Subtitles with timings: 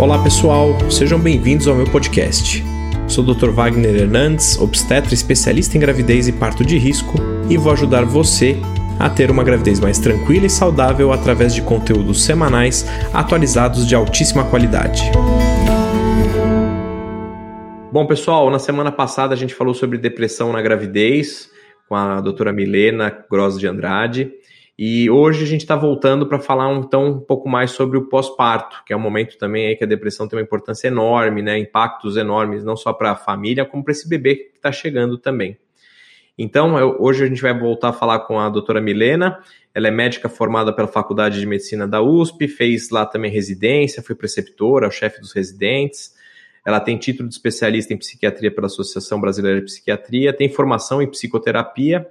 [0.00, 2.62] Olá pessoal, sejam bem-vindos ao meu podcast.
[3.08, 3.50] Sou o Dr.
[3.50, 7.18] Wagner Hernandes, obstetra especialista em gravidez e parto de risco,
[7.50, 8.56] e vou ajudar você
[8.96, 14.44] a ter uma gravidez mais tranquila e saudável através de conteúdos semanais atualizados de altíssima
[14.44, 15.02] qualidade.
[17.90, 21.50] Bom, pessoal, na semana passada a gente falou sobre depressão na gravidez
[21.88, 24.30] com a doutora Milena Gross de Andrade.
[24.78, 28.84] E hoje a gente está voltando para falar então um pouco mais sobre o pós-parto,
[28.86, 31.58] que é um momento também aí que a depressão tem uma importância enorme, né?
[31.58, 35.58] Impactos enormes, não só para a família, como para esse bebê que está chegando também.
[36.38, 39.42] Então, eu, hoje a gente vai voltar a falar com a doutora Milena.
[39.74, 44.14] Ela é médica formada pela Faculdade de Medicina da USP, fez lá também residência, foi
[44.14, 46.14] preceptora, chefe dos residentes.
[46.64, 51.10] Ela tem título de especialista em psiquiatria pela Associação Brasileira de Psiquiatria, tem formação em
[51.10, 52.06] psicoterapia,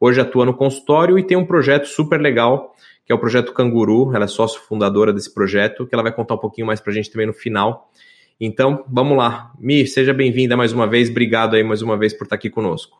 [0.00, 4.14] hoje atua no consultório e tem um projeto super legal, que é o projeto Canguru.
[4.14, 6.94] Ela é sócio fundadora desse projeto, que ela vai contar um pouquinho mais para a
[6.94, 7.92] gente também no final.
[8.40, 9.52] Então, vamos lá.
[9.58, 11.10] Mi, seja bem-vinda mais uma vez.
[11.10, 12.98] Obrigado aí mais uma vez por estar aqui conosco.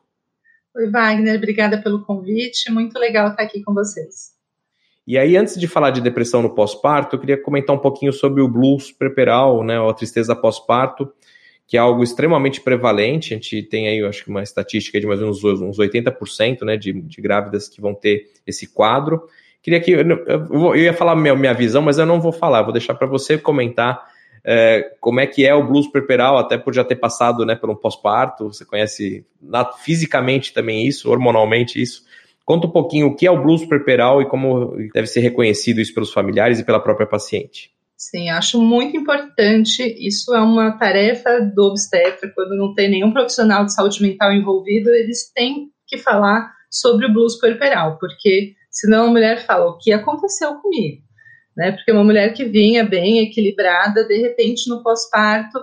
[0.77, 1.37] Oi, Wagner.
[1.37, 2.71] Obrigada pelo convite.
[2.71, 4.39] Muito legal estar aqui com vocês.
[5.07, 8.43] E aí, antes de falar de depressão no pós-parto, eu queria comentar um pouquinho sobre
[8.43, 11.13] o blues preperal, né, ou a tristeza pós-parto,
[11.71, 13.33] que é algo extremamente prevalente.
[13.33, 16.77] A gente tem aí, acho que uma estatística de mais ou menos uns 80% né,
[16.77, 19.23] de, de grávidas que vão ter esse quadro.
[19.63, 19.93] Queria que.
[19.93, 23.07] Eu, eu, ia falar minha, minha visão, mas eu não vou falar, vou deixar para
[23.07, 24.05] você comentar
[24.45, 27.71] é, como é que é o blues preperal, até por já ter passado né, por
[27.71, 28.53] um pós-parto.
[28.53, 32.03] Você conhece na, fisicamente também isso, hormonalmente isso.
[32.45, 35.95] Conta um pouquinho o que é o blues preperal e como deve ser reconhecido isso
[35.95, 37.71] pelos familiares e pela própria paciente.
[38.01, 39.83] Sim, acho muito importante.
[39.99, 44.89] Isso é uma tarefa do obstetra, quando não tem nenhum profissional de saúde mental envolvido,
[44.89, 49.93] eles têm que falar sobre o blues puerperal, porque senão a mulher fala o que
[49.93, 51.03] aconteceu comigo,
[51.55, 51.73] né?
[51.73, 55.59] Porque uma mulher que vinha bem equilibrada, de repente no pós-parto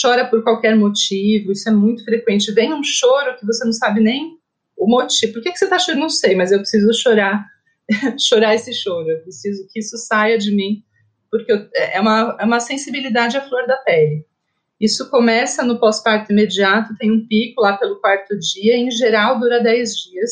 [0.00, 2.52] chora por qualquer motivo, isso é muito frequente.
[2.52, 4.36] Vem um choro que você não sabe nem
[4.76, 5.32] o motivo.
[5.32, 6.02] Por que, que você está chorando?
[6.02, 7.44] Não sei, mas eu preciso chorar,
[8.16, 9.10] chorar esse choro.
[9.10, 10.84] Eu preciso que isso saia de mim,
[11.30, 14.24] porque eu, é, uma, é uma sensibilidade à flor da pele.
[14.80, 19.62] Isso começa no pós-parto imediato, tem um pico lá pelo quarto dia, em geral dura
[19.62, 20.30] 10 dias.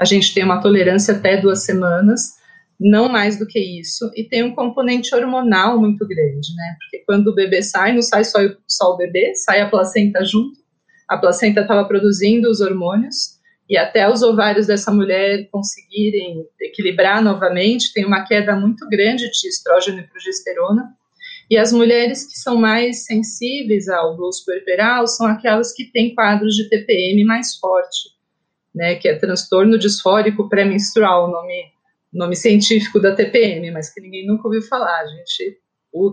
[0.00, 2.38] A gente tem uma tolerância até duas semanas,
[2.78, 6.76] não mais do que isso, e tem um componente hormonal muito grande, né?
[6.78, 8.38] Porque quando o bebê sai, não sai só,
[8.68, 10.60] só o bebê, sai a placenta junto.
[11.08, 13.37] A placenta estava produzindo os hormônios,
[13.68, 19.48] e até os ovários dessa mulher conseguirem equilibrar novamente, tem uma queda muito grande de
[19.48, 20.96] estrógeno e progesterona.
[21.50, 26.54] E as mulheres que são mais sensíveis ao blues puerperal são aquelas que têm quadros
[26.54, 28.10] de TPM mais forte,
[28.74, 31.64] né, que é transtorno disfórico pré-menstrual, nome,
[32.12, 35.00] nome científico da TPM, mas que ninguém nunca ouviu falar.
[35.00, 35.58] A gente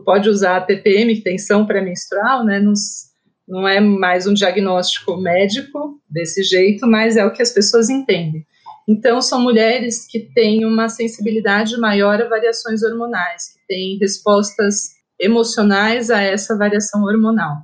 [0.05, 3.15] pode usar a TPM, tensão pré-menstrual, né, nos
[3.47, 8.45] não é mais um diagnóstico médico desse jeito, mas é o que as pessoas entendem.
[8.88, 16.09] Então, são mulheres que têm uma sensibilidade maior a variações hormonais, que têm respostas emocionais
[16.09, 17.57] a essa variação hormonal.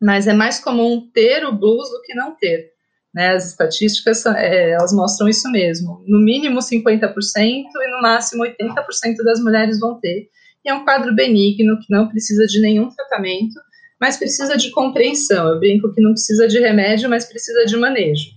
[0.00, 2.70] Mas é mais comum ter o blues do que não ter.
[3.14, 3.34] Né?
[3.34, 6.02] As estatísticas é, elas mostram isso mesmo.
[6.06, 10.28] No mínimo 50% e no máximo 80% das mulheres vão ter.
[10.64, 13.54] E é um quadro benigno que não precisa de nenhum tratamento
[14.00, 15.48] mas precisa de compreensão.
[15.48, 18.30] Eu brinco que não precisa de remédio, mas precisa de manejo.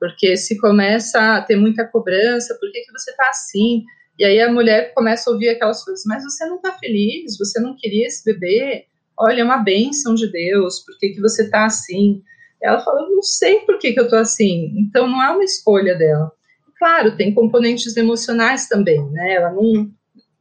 [0.00, 3.84] Porque se começa a ter muita cobrança, por que, que você está assim?
[4.18, 7.60] E aí a mulher começa a ouvir aquelas coisas, mas você não está feliz, você
[7.60, 8.86] não queria esse bebê,
[9.18, 12.22] olha, é uma bênção de Deus, por que, que você está assim?
[12.60, 15.44] Ela fala, eu não sei por que, que eu estou assim, então não é uma
[15.44, 16.30] escolha dela.
[16.78, 19.34] Claro, tem componentes emocionais também, né?
[19.34, 19.90] Ela não,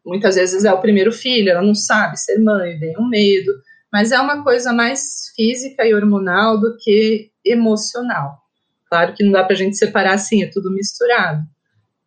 [0.06, 3.52] muitas vezes é o primeiro filho, ela não sabe ser mãe, vem um medo,
[3.92, 8.40] mas é uma coisa mais física e hormonal do que emocional.
[8.90, 11.42] Claro que não dá para a gente separar assim, é tudo misturado.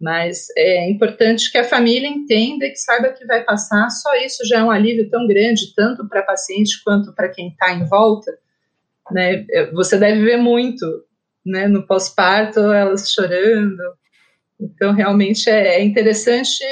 [0.00, 3.88] Mas é importante que a família entenda e que saiba que vai passar.
[3.90, 7.48] Só isso já é um alívio tão grande, tanto para a paciente quanto para quem
[7.48, 8.30] está em volta.
[9.10, 9.46] Né?
[9.50, 10.84] É, você deve ver muito
[11.44, 13.82] né, no pós-parto, elas chorando.
[14.60, 16.62] Então, realmente é, é interessante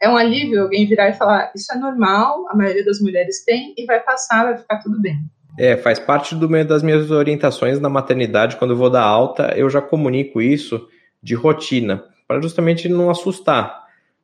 [0.00, 3.74] é um alívio alguém virar e falar: Isso é normal, a maioria das mulheres tem,
[3.76, 5.18] e vai passar, vai ficar tudo bem.
[5.58, 9.52] É, faz parte do meio das minhas orientações na maternidade, quando eu vou dar alta,
[9.56, 10.88] eu já comunico isso
[11.22, 13.80] de rotina, para justamente não assustar.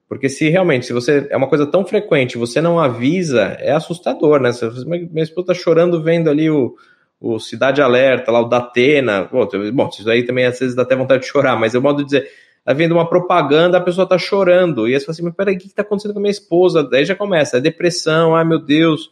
[0.09, 4.41] Porque se realmente, se você é uma coisa tão frequente, você não avisa, é assustador,
[4.41, 4.51] né?
[4.87, 6.77] minha esposa tá chorando vendo ali o,
[7.21, 9.29] o Cidade Alerta, lá o Datena.
[9.31, 11.99] Bom, bom, isso aí também às vezes dá até vontade de chorar, mas eu modo
[11.99, 12.31] de dizer,
[12.67, 14.89] tá vendo uma propaganda, a pessoa tá chorando.
[14.89, 16.83] E aí você fala assim, mas peraí, o que, tá acontecendo com a minha esposa?
[16.83, 19.09] Daí já começa, é depressão, ai meu Deus.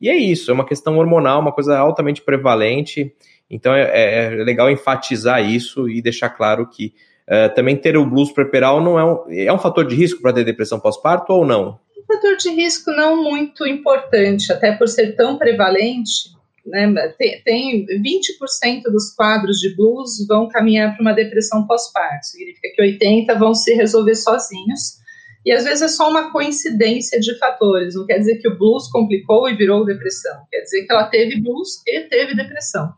[0.00, 3.14] E é isso, é uma questão hormonal, uma coisa altamente prevalente.
[3.50, 6.94] Então é, é, é legal enfatizar isso e deixar claro que
[7.28, 10.32] uh, também ter o blues preperal não é um, é um fator de risco para
[10.32, 11.78] ter depressão pós-parto ou não?
[11.98, 16.32] Um fator de risco não muito importante, até por ser tão prevalente.
[16.66, 22.26] Né, tem, tem 20% dos quadros de blues vão caminhar para uma depressão pós-parto.
[22.26, 25.04] Significa que 80% vão se resolver sozinhos
[25.44, 28.88] e às vezes é só uma coincidência de fatores, não quer dizer que o blues
[28.88, 32.90] complicou e virou depressão, quer dizer que ela teve blues e teve depressão,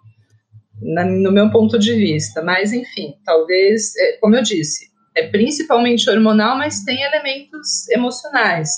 [0.80, 2.42] na, no meu ponto de vista.
[2.42, 8.70] Mas, enfim, talvez, é, como eu disse, é principalmente hormonal, mas tem elementos emocionais.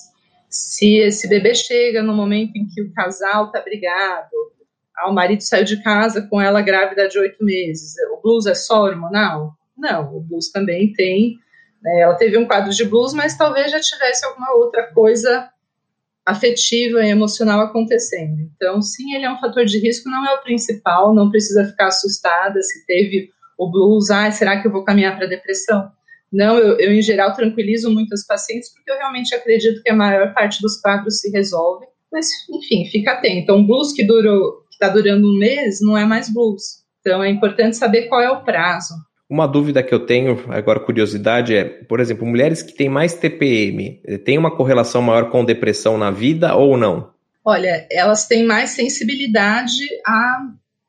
[0.49, 4.31] Se esse bebê chega no momento em que o casal está brigado,
[5.01, 8.55] ah, o marido saiu de casa com ela grávida de oito meses, o blues é
[8.55, 9.55] só hormonal?
[9.77, 11.39] Não, o blues também tem
[11.83, 12.01] né?
[12.01, 15.49] Ela teve um quadro de blues, mas talvez já tivesse alguma outra coisa
[16.27, 18.51] afetiva e emocional acontecendo.
[18.55, 21.87] Então, sim, ele é um fator de risco, não é o principal, não precisa ficar
[21.87, 25.91] assustada se teve o blues, ah, será que eu vou caminhar para depressão?
[26.31, 30.35] Não, eu, eu, em geral tranquilizo muitas pacientes porque eu realmente acredito que a maior
[30.35, 31.87] parte dos quadros se resolve.
[32.13, 33.55] Mas, enfim, fica atento.
[33.55, 36.85] Um blues que durou, está durando um mês, não é mais blues.
[37.01, 38.95] Então é importante saber qual é o prazo.
[39.29, 44.01] Uma dúvida que eu tenho, agora curiosidade, é, por exemplo, mulheres que têm mais TPM,
[44.07, 47.11] eh, tem uma correlação maior com depressão na vida ou não?
[47.45, 50.39] Olha, elas têm mais sensibilidade a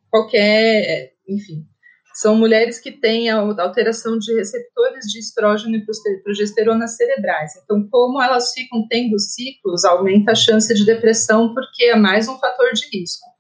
[0.10, 1.66] qualquer, enfim,
[2.14, 5.86] são mulheres que têm a alteração de receptores de estrógeno e
[6.24, 7.54] progesterona cerebrais.
[7.64, 12.38] Então, como elas ficam tendo ciclos, aumenta a chance de depressão, porque é mais um
[12.38, 13.39] fator de risco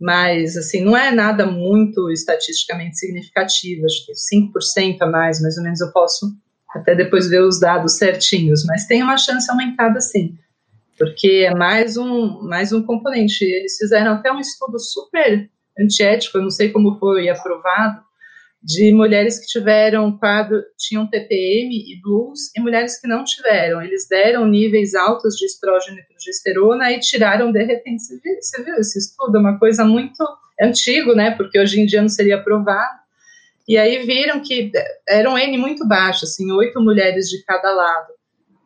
[0.00, 5.64] mas assim, não é nada muito estatisticamente significativo, acho que 5% a mais, mais ou
[5.64, 6.26] menos, eu posso
[6.70, 10.36] até depois ver os dados certinhos, mas tem uma chance aumentada sim,
[10.98, 13.44] porque é mais um, mais um componente.
[13.44, 15.48] Eles fizeram até um estudo super
[15.78, 18.02] antiético, eu não sei como foi aprovado,
[18.62, 23.80] de mulheres que tiveram quadro, tinham TPM e blues, e mulheres que não tiveram.
[23.80, 28.02] Eles deram níveis altos de estrógeno e progesterona e tiraram de repente.
[28.02, 29.36] Você viu, você viu esse estudo?
[29.36, 30.24] É uma coisa muito
[30.60, 31.30] antigo, né?
[31.30, 32.98] Porque hoje em dia não seria aprovado.
[33.68, 34.72] E aí viram que
[35.08, 38.08] era um N muito baixo, assim, oito mulheres de cada lado.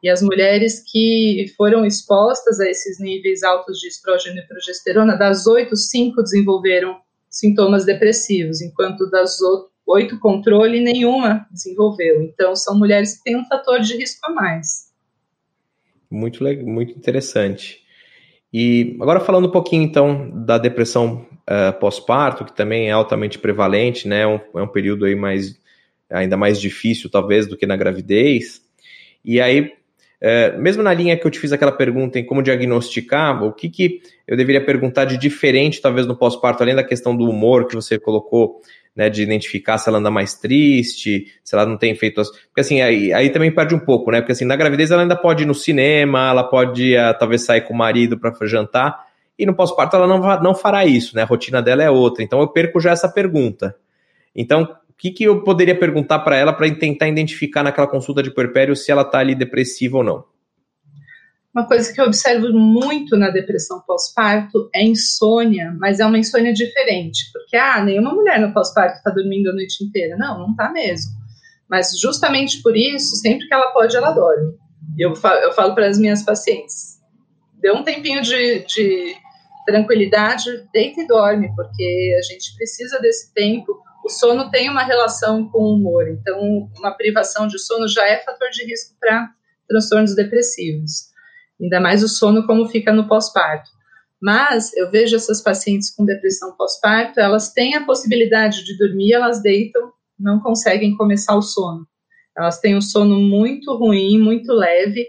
[0.02, 5.46] E as mulheres que foram expostas a esses níveis altos de estrógeno e progesterona, das
[5.46, 12.22] oito, cinco desenvolveram sintomas depressivos, enquanto das outras oito controle e nenhuma desenvolveu.
[12.22, 14.92] Então, são mulheres que têm um fator de risco a mais.
[16.10, 17.82] Muito, muito interessante.
[18.52, 24.06] E agora falando um pouquinho, então, da depressão uh, pós-parto, que também é altamente prevalente,
[24.06, 24.22] né?
[24.22, 25.58] É um, é um período aí mais,
[26.10, 28.60] ainda mais difícil, talvez, do que na gravidez.
[29.24, 29.72] E aí,
[30.20, 33.68] é, mesmo na linha que eu te fiz aquela pergunta em como diagnosticar, o que,
[33.68, 37.74] que eu deveria perguntar de diferente, talvez, no pós-parto, além da questão do humor que
[37.74, 38.60] você colocou,
[38.94, 42.30] né, de identificar se ela anda mais triste, se ela não tem feito as.
[42.30, 44.20] Porque assim, aí, aí também perde um pouco, né?
[44.20, 47.62] Porque assim, na gravidez ela ainda pode ir no cinema, ela pode uh, talvez sair
[47.62, 49.06] com o marido para jantar,
[49.38, 51.22] e no pós-parto ela não, não fará isso, né?
[51.22, 52.22] A rotina dela é outra.
[52.22, 53.74] Então eu perco já essa pergunta.
[54.34, 58.30] Então, o que, que eu poderia perguntar para ela para tentar identificar naquela consulta de
[58.30, 60.31] puerpério se ela está ali depressiva ou não?
[61.54, 66.50] Uma coisa que eu observo muito na depressão pós-parto é insônia, mas é uma insônia
[66.50, 70.16] diferente, porque ah, nenhuma mulher no pós-parto está dormindo a noite inteira.
[70.16, 71.12] Não, não está mesmo.
[71.68, 74.56] Mas justamente por isso, sempre que ela pode, ela dorme.
[74.98, 76.98] Eu falo, eu falo para as minhas pacientes:
[77.60, 79.14] dê um tempinho de, de
[79.66, 83.78] tranquilidade, deita e dorme, porque a gente precisa desse tempo.
[84.02, 88.24] O sono tem uma relação com o humor, então uma privação de sono já é
[88.24, 89.30] fator de risco para
[89.68, 91.11] transtornos depressivos
[91.62, 93.70] ainda mais o sono como fica no pós-parto.
[94.20, 99.42] Mas eu vejo essas pacientes com depressão pós-parto, elas têm a possibilidade de dormir, elas
[99.42, 101.86] deitam, não conseguem começar o sono.
[102.36, 105.06] Elas têm um sono muito ruim, muito leve.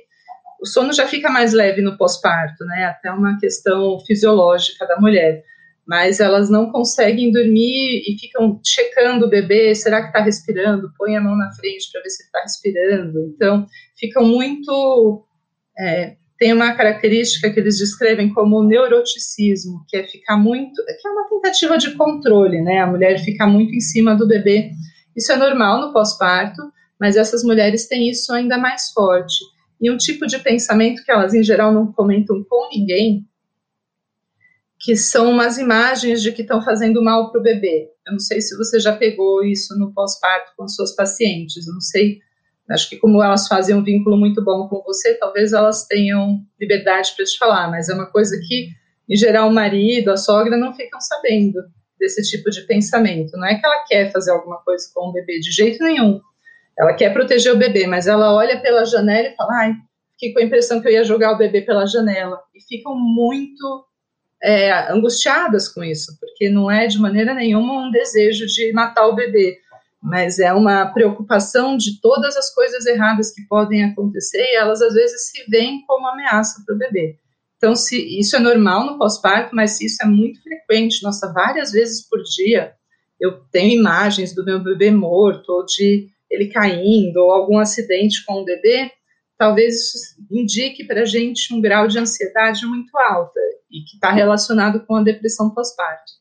[0.61, 2.85] O sono já fica mais leve no pós-parto, né?
[2.85, 5.43] Até uma questão fisiológica da mulher.
[5.85, 10.91] Mas elas não conseguem dormir e ficam checando o bebê, será que está respirando?
[10.97, 13.31] Põe a mão na frente para ver se está respirando.
[13.35, 13.67] Então,
[13.97, 15.25] ficam muito
[15.77, 21.09] é, tem uma característica que eles descrevem como neuroticismo, que é ficar muito, que é
[21.09, 22.81] uma tentativa de controle, né?
[22.81, 24.71] A mulher fica muito em cima do bebê.
[25.15, 26.61] Isso é normal no pós-parto,
[26.99, 29.37] mas essas mulheres têm isso ainda mais forte.
[29.79, 33.25] E um tipo de pensamento que elas em geral não comentam com ninguém,
[34.81, 37.87] que são umas imagens de que estão fazendo mal para o bebê.
[38.05, 41.79] Eu não sei se você já pegou isso no pós-parto com suas pacientes, eu não
[41.79, 42.19] sei
[42.69, 47.13] Acho que como elas fazem um vínculo muito bom com você, talvez elas tenham liberdade
[47.15, 48.69] para te falar, mas é uma coisa que
[49.09, 51.59] em geral, o marido, a sogra não ficam sabendo
[51.99, 53.37] desse tipo de pensamento.
[53.37, 56.21] Não é que ela quer fazer alguma coisa com o bebê, de jeito nenhum.
[56.77, 59.73] Ela quer proteger o bebê, mas ela olha pela janela e fala: ai,
[60.13, 62.39] fiquei com a impressão que eu ia jogar o bebê pela janela.
[62.55, 63.85] E ficam muito
[64.41, 69.15] é, angustiadas com isso, porque não é de maneira nenhuma um desejo de matar o
[69.15, 69.57] bebê,
[70.03, 74.93] mas é uma preocupação de todas as coisas erradas que podem acontecer e elas às
[74.93, 77.17] vezes se veem como ameaça para o bebê.
[77.55, 81.71] Então, se isso é normal no pós-parto, mas se isso é muito frequente, nossa, várias
[81.71, 82.73] vezes por dia,
[83.17, 88.41] eu tenho imagens do meu bebê morto, ou de ele caindo, ou algum acidente com
[88.41, 88.91] o bebê,
[89.37, 93.39] talvez isso indique para a gente um grau de ansiedade muito alta
[93.71, 96.11] e que está relacionado com a depressão pós-parto.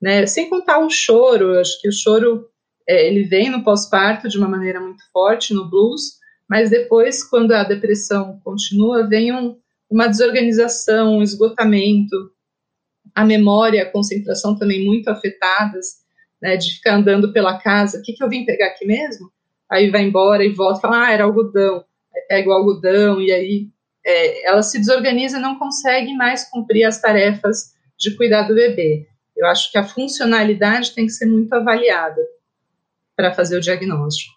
[0.00, 0.26] Né?
[0.26, 2.48] Sem contar o choro, acho que o choro
[2.88, 7.52] é, ele vem no pós-parto de uma maneira muito forte no blues, mas depois, quando
[7.52, 9.58] a depressão continua, vem um,
[9.90, 12.30] uma desorganização, um esgotamento,
[13.14, 15.86] a memória, a concentração também muito afetadas,
[16.40, 19.30] né, de ficar andando pela casa, o que, que eu vim pegar aqui mesmo?
[19.68, 21.84] Aí vai embora e volta fala, ah, era algodão,
[22.28, 23.68] pega o algodão, e aí
[24.04, 29.08] é, ela se desorganiza e não consegue mais cumprir as tarefas de cuidar do bebê.
[29.36, 32.20] Eu acho que a funcionalidade tem que ser muito avaliada
[33.16, 34.36] para fazer o diagnóstico.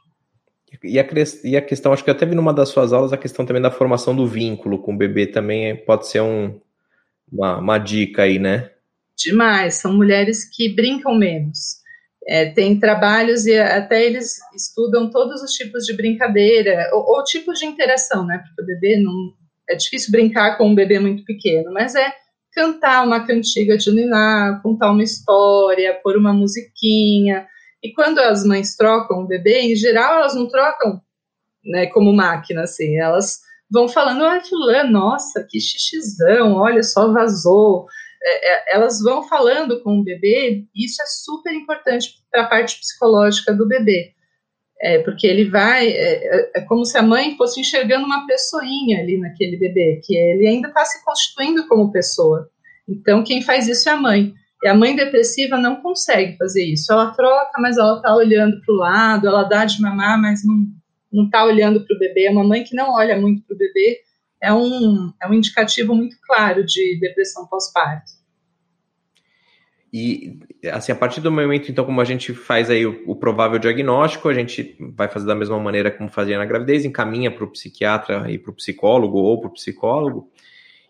[0.83, 1.05] E a,
[1.43, 3.71] e a questão, acho que até vi numa das suas aulas, a questão também da
[3.71, 6.59] formação do vínculo com o bebê também pode ser um,
[7.31, 8.69] uma, uma dica aí, né?
[9.17, 11.79] Demais, são mulheres que brincam menos.
[12.27, 17.59] É, tem trabalhos e até eles estudam todos os tipos de brincadeira, ou, ou tipos
[17.59, 18.37] de interação, né?
[18.37, 19.33] Porque o bebê não.
[19.67, 22.11] É difícil brincar com um bebê muito pequeno, mas é
[22.53, 27.45] cantar uma cantiga de ninar, contar uma história, pôr uma musiquinha,
[27.83, 31.01] e quando as mães trocam o bebê, em geral elas não trocam
[31.63, 33.39] né, como máquina, assim, elas
[33.71, 37.85] vão falando, ai, fulano, nossa, que xixizão, olha só, vazou.
[38.21, 42.47] É, é, elas vão falando com o bebê, e isso é super importante para a
[42.47, 44.13] parte psicológica do bebê.
[44.81, 48.99] É, porque ele vai, é, é, é, como se a mãe fosse enxergando uma pessoinha
[49.01, 52.49] ali naquele bebê, que ele ainda está se constituindo como pessoa.
[52.87, 54.33] Então, quem faz isso é a mãe.
[54.61, 56.91] E a mãe depressiva não consegue fazer isso.
[56.91, 60.41] Ela troca, mas ela está olhando para o lado, ela dá de mamar, mas
[61.11, 62.25] não está olhando para o bebê.
[62.25, 64.01] É uma mãe que não olha muito para o bebê
[64.41, 68.17] é um, é um indicativo muito claro de depressão pós-parto.
[69.91, 70.39] E,
[70.71, 74.29] assim, a partir do momento, então, como a gente faz aí o, o, provável diagnóstico,
[74.29, 78.29] a gente vai fazer da mesma maneira como fazia na gravidez, encaminha para o psiquiatra
[78.31, 80.31] e para o psicólogo ou para o psicólogo.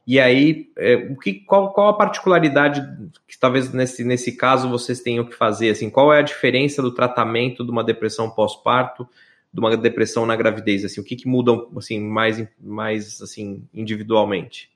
[0.05, 2.81] E aí, é, o que, qual, qual a particularidade
[3.27, 5.69] que talvez nesse, nesse caso vocês tenham que fazer?
[5.69, 9.07] Assim, qual é a diferença do tratamento de uma depressão pós-parto,
[9.53, 10.83] de uma depressão na gravidez?
[10.83, 14.69] Assim, o que, que muda assim, mais, mais assim, individualmente?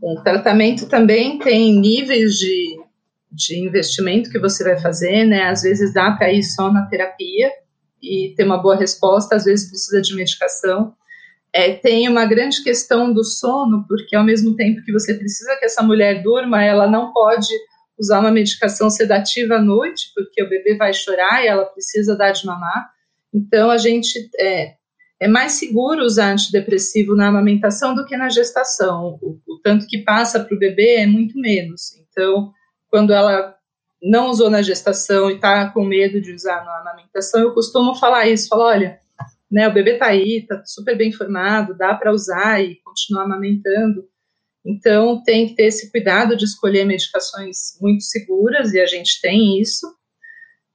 [0.00, 2.80] O tratamento também tem níveis de,
[3.30, 5.48] de investimento que você vai fazer, né?
[5.48, 7.50] Às vezes dá para ir só na terapia
[8.02, 10.94] e ter uma boa resposta, às vezes precisa de medicação.
[11.52, 15.64] É, tem uma grande questão do sono, porque ao mesmo tempo que você precisa que
[15.64, 17.48] essa mulher durma, ela não pode
[17.98, 22.32] usar uma medicação sedativa à noite, porque o bebê vai chorar e ela precisa dar
[22.32, 22.90] de mamar.
[23.32, 24.74] Então, a gente é,
[25.20, 29.18] é mais seguro usar antidepressivo na amamentação do que na gestação.
[29.20, 31.92] O, o tanto que passa para o bebê é muito menos.
[31.96, 32.52] Então,
[32.88, 33.54] quando ela
[34.02, 38.26] não usou na gestação e está com medo de usar na amamentação, eu costumo falar
[38.28, 38.98] isso, falar, olha,
[39.50, 44.04] né, o bebê está aí, está super bem formado, dá para usar e continuar amamentando.
[44.64, 49.60] Então, tem que ter esse cuidado de escolher medicações muito seguras, e a gente tem
[49.60, 49.86] isso.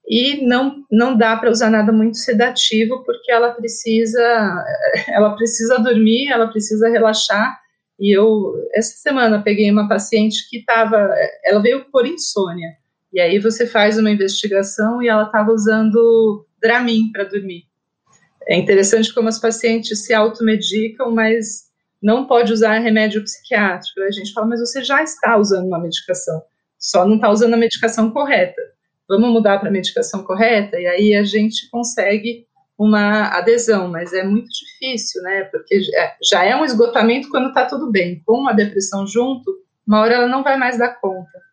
[0.07, 4.65] E não, não dá para usar nada muito sedativo, porque ela precisa,
[5.07, 7.57] ela precisa dormir, ela precisa relaxar.
[7.99, 11.09] E eu, essa semana, peguei uma paciente que estava,
[11.45, 12.75] ela veio por insônia.
[13.13, 17.63] E aí você faz uma investigação e ela estava usando Dramin para dormir.
[18.47, 21.65] É interessante como as pacientes se automedicam, mas
[22.01, 24.01] não pode usar remédio psiquiátrico.
[24.01, 26.41] A gente fala, mas você já está usando uma medicação,
[26.77, 28.61] só não está usando a medicação correta.
[29.07, 30.79] Vamos mudar para a medicação correta?
[30.79, 32.45] E aí a gente consegue
[32.77, 35.43] uma adesão, mas é muito difícil, né?
[35.45, 35.79] Porque
[36.29, 38.21] já é um esgotamento quando está tudo bem.
[38.25, 39.51] Com uma depressão junto,
[39.87, 41.44] uma hora ela não vai mais dar conta.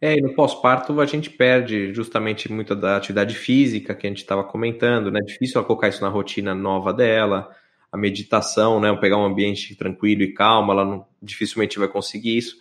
[0.00, 4.18] É, e no pós-parto a gente perde justamente muita da atividade física que a gente
[4.18, 5.20] estava comentando, né?
[5.20, 7.50] É difícil ela colocar isso na rotina nova dela,
[7.90, 8.94] a meditação, né?
[8.96, 12.56] Pegar um ambiente tranquilo e calmo, ela não, dificilmente vai conseguir isso.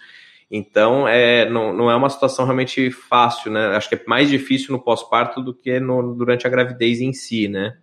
[0.50, 3.67] Então, é, não, não é uma situação realmente fácil, né?
[3.75, 7.48] Acho que é mais difícil no pós-parto do que no, durante a gravidez em si,
[7.48, 7.77] né?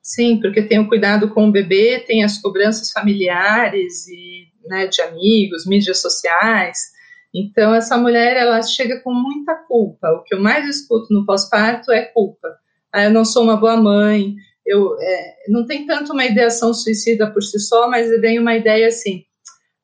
[0.00, 5.02] Sim, porque tem o cuidado com o bebê, tem as cobranças familiares e né, de
[5.02, 6.92] amigos, mídias sociais.
[7.34, 10.08] Então, essa mulher, ela chega com muita culpa.
[10.10, 12.48] O que eu mais escuto no pós-parto é culpa.
[12.92, 14.34] Ah, eu não sou uma boa mãe,
[14.66, 18.86] eu é, não tem tanto uma ideação suicida por si só, mas vem uma ideia
[18.88, 19.24] assim,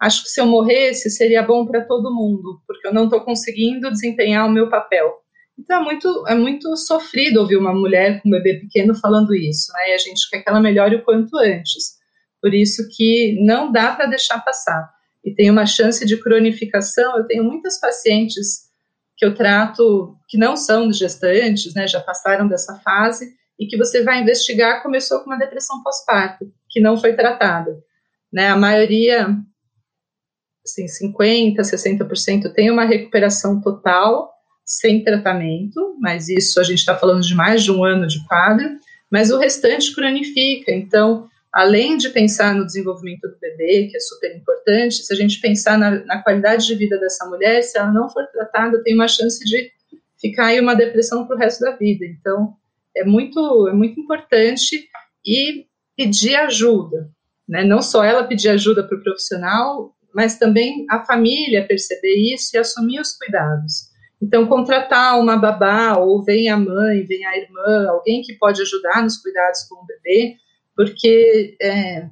[0.00, 3.90] acho que se eu morresse seria bom para todo mundo, porque eu não estou conseguindo
[3.90, 5.10] desempenhar o meu papel.
[5.58, 9.72] Então é muito, é muito sofrido ouvir uma mulher com um bebê pequeno falando isso,
[9.72, 9.90] né?
[9.90, 11.98] E a gente quer que ela melhore o quanto antes.
[12.40, 14.88] Por isso que não dá para deixar passar.
[15.28, 17.18] E tem uma chance de cronificação.
[17.18, 18.68] Eu tenho muitas pacientes
[19.14, 21.87] que eu trato que não são gestantes, né?
[21.87, 26.80] Já passaram dessa fase e que você vai investigar começou com uma depressão pós-parto que
[26.80, 27.78] não foi tratada,
[28.32, 28.49] né?
[28.49, 29.37] A maioria
[30.64, 34.30] assim, 50, 60% tem uma recuperação total
[34.64, 38.66] sem tratamento, mas isso a gente está falando de mais de um ano de quadro,
[39.11, 40.70] mas o restante cronifica.
[40.73, 45.40] Então, além de pensar no desenvolvimento do bebê, que é super importante, se a gente
[45.40, 49.08] pensar na, na qualidade de vida dessa mulher, se ela não for tratada, tem uma
[49.08, 49.72] chance de
[50.20, 52.04] ficar em uma depressão para o resto da vida.
[52.04, 52.54] Então,
[52.96, 54.88] é muito, é muito importante
[55.26, 57.10] e pedir ajuda,
[57.48, 57.64] né?
[57.64, 62.58] Não só ela pedir ajuda para o profissional, mas também a família perceber isso e
[62.58, 63.88] assumir os cuidados.
[64.22, 69.02] Então, contratar uma babá, ou vem a mãe, vem a irmã, alguém que pode ajudar
[69.02, 70.36] nos cuidados com o bebê,
[70.78, 72.08] porque é,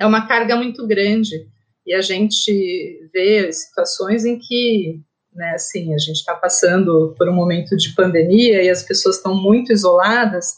[0.00, 1.46] é uma carga muito grande.
[1.86, 4.98] E a gente vê situações em que,
[5.34, 9.34] né, assim, a gente está passando por um momento de pandemia e as pessoas estão
[9.34, 10.54] muito isoladas.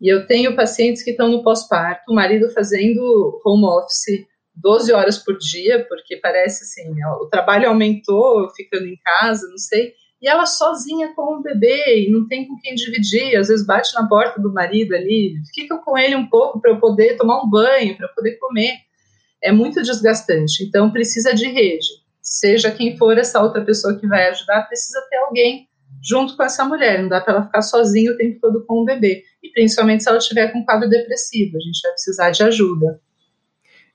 [0.00, 4.24] E eu tenho pacientes que estão no pós-parto, o marido fazendo home office
[4.54, 9.92] 12 horas por dia, porque parece assim, o trabalho aumentou ficando em casa, não sei
[10.20, 13.94] e ela sozinha com o bebê e não tem com quem dividir, às vezes bate
[13.94, 17.50] na porta do marido ali, fica com ele um pouco para eu poder tomar um
[17.50, 18.78] banho, para poder comer.
[19.42, 21.86] É muito desgastante, então precisa de rede.
[22.22, 25.68] Seja quem for essa outra pessoa que vai ajudar, precisa ter alguém
[26.02, 28.84] junto com essa mulher, não dá para ela ficar sozinha o tempo todo com o
[28.84, 29.22] bebê.
[29.42, 33.00] E principalmente se ela tiver com quadro depressivo, a gente vai precisar de ajuda.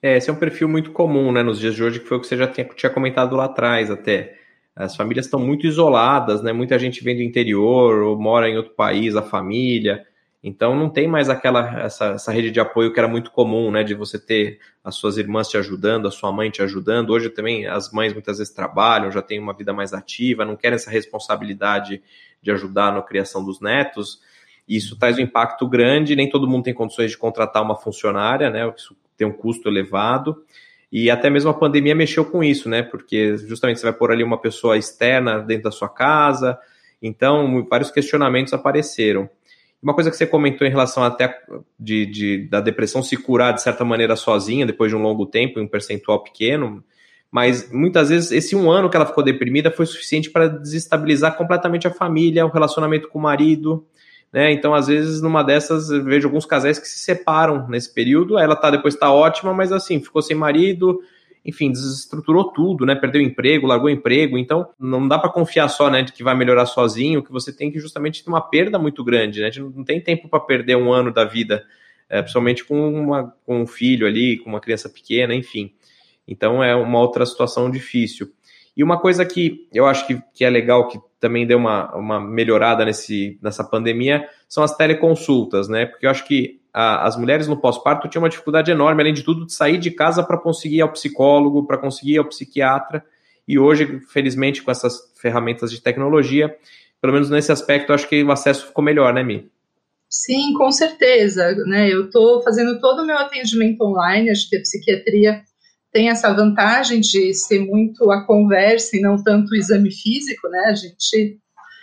[0.00, 2.20] É, esse é um perfil muito comum, né, nos dias de hoje, que foi o
[2.20, 4.41] que você já tinha comentado lá atrás até
[4.74, 6.52] as famílias estão muito isoladas, né?
[6.52, 10.06] Muita gente vem do interior ou mora em outro país, a família.
[10.42, 13.84] Então não tem mais aquela essa, essa rede de apoio que era muito comum, né?
[13.84, 17.10] De você ter as suas irmãs te ajudando, a sua mãe te ajudando.
[17.10, 20.76] Hoje também as mães muitas vezes trabalham, já têm uma vida mais ativa, não querem
[20.76, 22.02] essa responsabilidade
[22.42, 24.20] de ajudar na criação dos netos.
[24.66, 26.16] Isso traz um impacto grande.
[26.16, 28.72] Nem todo mundo tem condições de contratar uma funcionária, né?
[28.76, 30.44] Isso tem um custo elevado.
[30.92, 32.82] E até mesmo a pandemia mexeu com isso, né?
[32.82, 36.58] Porque justamente você vai pôr ali uma pessoa externa dentro da sua casa.
[37.00, 39.28] Então, vários questionamentos apareceram.
[39.82, 41.34] Uma coisa que você comentou em relação até
[41.80, 45.58] de, de, da depressão se curar de certa maneira sozinha, depois de um longo tempo,
[45.58, 46.84] em um percentual pequeno,
[47.30, 51.88] mas muitas vezes esse um ano que ela ficou deprimida foi suficiente para desestabilizar completamente
[51.88, 53.84] a família, o relacionamento com o marido.
[54.32, 54.50] Né?
[54.52, 58.38] Então, às vezes, numa dessas, vejo alguns casais que se separam nesse período.
[58.38, 61.02] Ela tá depois está ótima, mas assim, ficou sem marido,
[61.44, 62.94] enfim, desestruturou tudo, né?
[62.94, 64.38] Perdeu emprego, largou emprego.
[64.38, 67.70] Então, não dá para confiar só, né, de que vai melhorar sozinho, que você tem
[67.70, 69.48] que justamente ter uma perda muito grande, né?
[69.48, 71.62] A gente não tem tempo para perder um ano da vida,
[72.08, 75.72] é, principalmente com, uma, com um filho ali, com uma criança pequena, enfim.
[76.26, 78.32] Então, é uma outra situação difícil.
[78.76, 82.20] E uma coisa que eu acho que, que é legal, que também deu uma, uma
[82.20, 85.86] melhorada nesse, nessa pandemia, são as teleconsultas, né?
[85.86, 89.22] Porque eu acho que a, as mulheres no pós-parto tinham uma dificuldade enorme, além de
[89.22, 93.04] tudo, de sair de casa para conseguir ir ao psicólogo, para conseguir ir ao psiquiatra.
[93.46, 96.56] E hoje, felizmente, com essas ferramentas de tecnologia,
[97.00, 99.50] pelo menos nesse aspecto, eu acho que o acesso ficou melhor, né, Mi?
[100.08, 101.54] Sim, com certeza.
[101.66, 101.92] Né?
[101.92, 105.42] Eu estou fazendo todo o meu atendimento online, acho que a psiquiatria
[105.92, 110.66] tem essa vantagem de ser muito a conversa e não tanto o exame físico, né?
[110.68, 111.38] A gente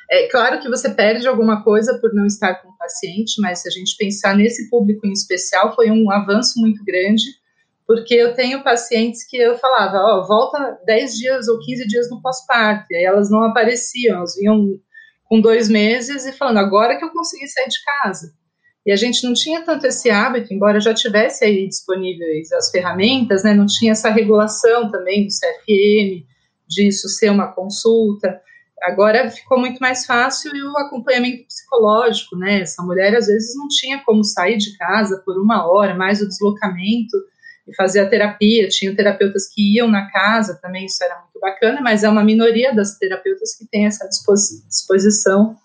[0.10, 3.68] é claro que você perde alguma coisa por não estar com o paciente, mas se
[3.68, 7.24] a gente pensar nesse público em especial, foi um avanço muito grande,
[7.86, 12.10] porque eu tenho pacientes que eu falava, ó, oh, volta 10 dias ou 15 dias
[12.10, 14.80] no pós-parto, e aí elas não apareciam, elas vinham
[15.26, 18.34] com dois meses e falando, agora que eu consegui sair de casa.
[18.90, 23.44] E a gente não tinha tanto esse hábito, embora já tivesse aí disponíveis as ferramentas,
[23.44, 26.26] né, não tinha essa regulação também do CFM,
[26.68, 28.42] disso ser uma consulta.
[28.82, 32.62] Agora ficou muito mais fácil e o acompanhamento psicológico, né?
[32.62, 36.28] Essa mulher às vezes não tinha como sair de casa por uma hora, mais o
[36.28, 37.16] deslocamento
[37.68, 38.70] e fazer a terapia.
[38.70, 42.74] Tinham terapeutas que iam na casa também, isso era muito bacana, mas é uma minoria
[42.74, 45.56] das terapeutas que tem essa disposição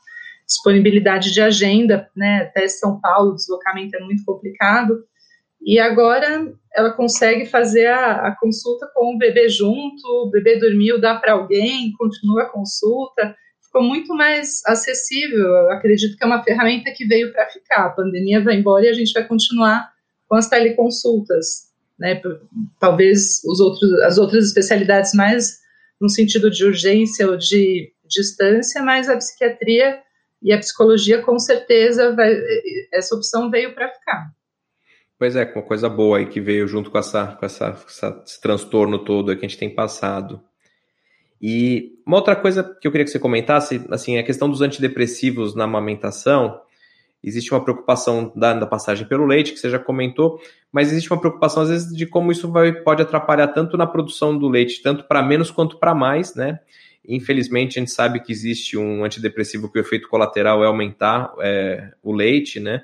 [0.46, 5.04] disponibilidade de agenda, né, até São Paulo, o deslocamento é muito complicado,
[5.66, 11.00] E agora ela consegue fazer a, a consulta com o bebê junto, o bebê dormiu,
[11.00, 13.35] dá para alguém, continua a consulta.
[13.64, 15.40] Ficou muito mais acessível.
[15.40, 17.87] Eu acredito que é uma ferramenta que veio para ficar.
[17.87, 19.88] A pandemia vai embora e a gente vai continuar
[20.28, 21.72] com as teleconsultas.
[21.98, 22.20] Né?
[22.78, 25.61] Talvez os outros, as outras especialidades mais
[26.00, 29.98] no sentido de urgência ou de distância, mas a psiquiatria
[30.44, 32.37] e a psicologia com certeza vai,
[32.92, 34.30] essa opção veio para ficar.
[35.18, 38.40] Pois é, uma coisa boa aí que veio junto com, essa, com essa, essa, esse
[38.42, 40.42] transtorno todo que a gente tem passado.
[41.40, 44.61] E uma outra coisa que eu queria que você comentasse, assim, é a questão dos
[44.61, 46.61] antidepressivos na amamentação.
[47.22, 50.38] Existe uma preocupação da, da, passagem pelo leite, que você já comentou,
[50.70, 54.37] mas existe uma preocupação, às vezes, de como isso vai, pode atrapalhar tanto na produção
[54.37, 56.61] do leite, tanto para menos quanto para mais, né?
[57.07, 61.93] Infelizmente, a gente sabe que existe um antidepressivo que o efeito colateral é aumentar é,
[62.03, 62.83] o leite, né?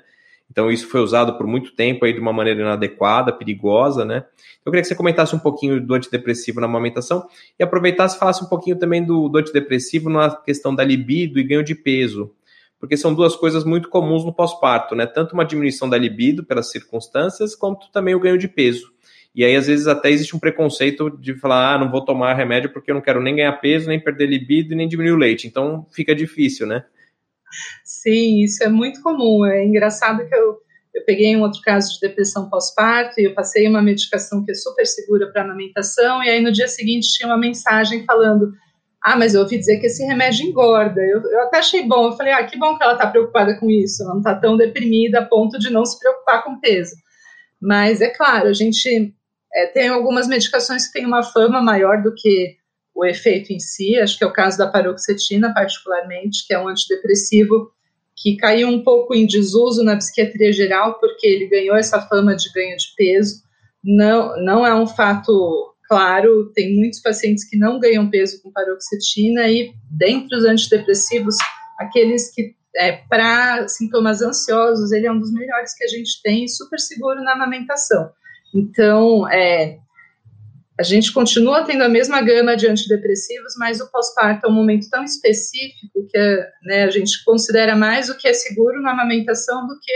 [0.51, 4.25] Então, isso foi usado por muito tempo aí de uma maneira inadequada, perigosa, né?
[4.65, 7.25] Eu queria que você comentasse um pouquinho do antidepressivo na amamentação
[7.57, 11.43] e aproveitasse e falasse um pouquinho também do, do antidepressivo na questão da libido e
[11.43, 12.33] ganho de peso,
[12.77, 15.05] porque são duas coisas muito comuns no pós-parto, né?
[15.05, 18.91] Tanto uma diminuição da libido pelas circunstâncias, quanto também o ganho de peso.
[19.33, 22.71] E aí, às vezes, até existe um preconceito de falar, ah, não vou tomar remédio
[22.71, 25.47] porque eu não quero nem ganhar peso, nem perder libido, nem diminuir o leite.
[25.47, 26.83] Então, fica difícil, né?
[27.83, 29.45] Sim, isso é muito comum.
[29.45, 30.57] É engraçado que eu,
[30.93, 34.53] eu peguei um outro caso de depressão pós-parto e eu passei uma medicação que é
[34.53, 38.53] super segura para amamentação, e aí no dia seguinte tinha uma mensagem falando:
[39.01, 41.01] Ah, mas eu ouvi dizer que esse remédio engorda.
[41.01, 42.07] Eu, eu até achei bom.
[42.07, 44.03] Eu falei: Ah, que bom que ela está preocupada com isso.
[44.03, 46.95] Ela não está tão deprimida a ponto de não se preocupar com peso.
[47.61, 49.13] Mas é claro, a gente
[49.53, 52.57] é, tem algumas medicações que têm uma fama maior do que
[52.93, 56.67] o efeito em si, acho que é o caso da paroxetina, particularmente, que é um
[56.67, 57.71] antidepressivo
[58.15, 62.51] que caiu um pouco em desuso na psiquiatria geral, porque ele ganhou essa fama de
[62.51, 63.41] ganho de peso.
[63.83, 69.49] Não, não é um fato claro, tem muitos pacientes que não ganham peso com paroxetina,
[69.49, 71.35] e dentre os antidepressivos,
[71.79, 76.47] aqueles que, é, para sintomas ansiosos, ele é um dos melhores que a gente tem,
[76.47, 78.09] super seguro na amamentação.
[78.53, 79.79] Então, é,
[80.79, 84.89] a gente continua tendo a mesma gama de antidepressivos, mas o pós-parto é um momento
[84.89, 89.79] tão específico que né, a gente considera mais o que é seguro na amamentação do
[89.79, 89.93] que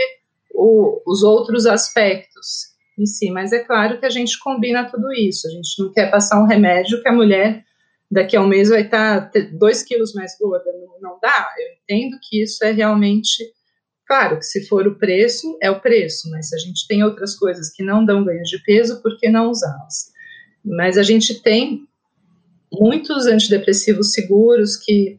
[0.54, 3.30] o, os outros aspectos em si.
[3.30, 5.46] Mas é claro que a gente combina tudo isso.
[5.48, 7.64] A gente não quer passar um remédio que a mulher
[8.10, 10.70] daqui a um mês vai estar dois quilos mais gorda.
[10.72, 11.48] Não, não dá.
[11.58, 13.34] Eu entendo que isso é realmente
[14.06, 17.34] Claro que se for o preço, é o preço, mas se a gente tem outras
[17.34, 20.12] coisas que não dão ganho de peso, por que não usá-las?
[20.64, 21.86] Mas a gente tem
[22.72, 25.18] muitos antidepressivos seguros que,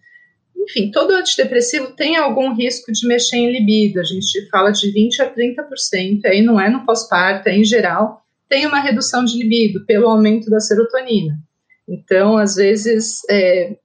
[0.56, 4.00] enfim, todo antidepressivo tem algum risco de mexer em libido.
[4.00, 8.22] A gente fala de 20 a 30%, aí não é no pós-parto, é em geral,
[8.48, 11.38] tem uma redução de libido pelo aumento da serotonina.
[11.88, 13.76] Então, às vezes, é,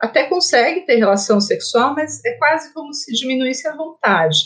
[0.00, 4.38] até consegue ter relação sexual, mas é quase como se diminuísse a vontade.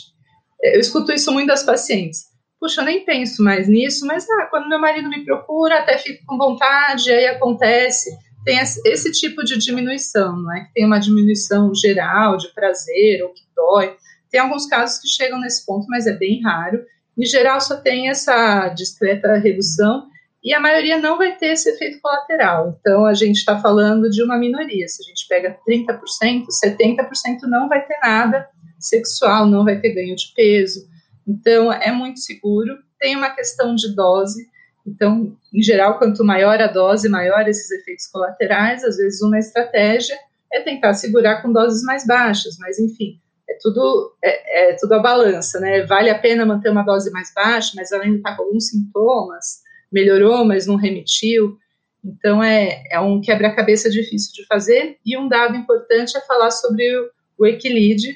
[0.61, 4.69] Eu escuto isso muito das pacientes puxa, eu nem penso mais nisso, mas ah, quando
[4.69, 8.17] meu marido me procura, até fico com vontade, aí acontece.
[8.45, 10.61] Tem esse tipo de diminuição, não é?
[10.61, 13.97] Que tem uma diminuição geral de prazer ou que dói.
[14.31, 16.81] Tem alguns casos que chegam nesse ponto, mas é bem raro.
[17.17, 20.07] Em geral, só tem essa discreta redução
[20.43, 22.77] e a maioria não vai ter esse efeito colateral.
[22.79, 24.87] Então, a gente está falando de uma minoria.
[24.87, 30.15] Se a gente pega 30%, 70% não vai ter nada sexual, não vai ter ganho
[30.15, 30.85] de peso,
[31.27, 32.77] então, é muito seguro.
[32.99, 34.47] Tem uma questão de dose.
[34.85, 38.83] Então, em geral, quanto maior a dose, maior esses efeitos colaterais.
[38.83, 40.17] Às vezes, uma estratégia
[40.51, 44.99] é tentar segurar com doses mais baixas, mas enfim, é tudo é, é tudo a
[44.99, 45.83] balança, né?
[45.85, 49.62] Vale a pena manter uma dose mais baixa, mas ela ainda está com alguns sintomas,
[49.93, 51.57] melhorou, mas não remitiu.
[52.03, 54.97] Então é, é um quebra-cabeça difícil de fazer.
[55.05, 58.13] E um dado importante é falar sobre o, o equilíbrio,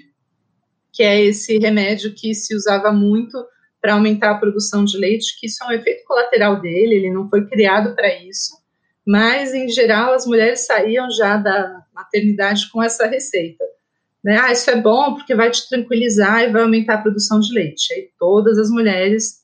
[0.91, 3.37] que é esse remédio que se usava muito
[3.79, 7.29] para aumentar a produção de leite, que isso é um efeito colateral dele, ele não
[7.29, 8.57] foi criado para isso,
[9.05, 13.63] mas em geral as mulheres saíam já da maternidade com essa receita.
[14.23, 14.37] Né?
[14.41, 17.93] Ah, isso é bom porque vai te tranquilizar e vai aumentar a produção de leite.
[17.93, 19.37] Aí todas as mulheres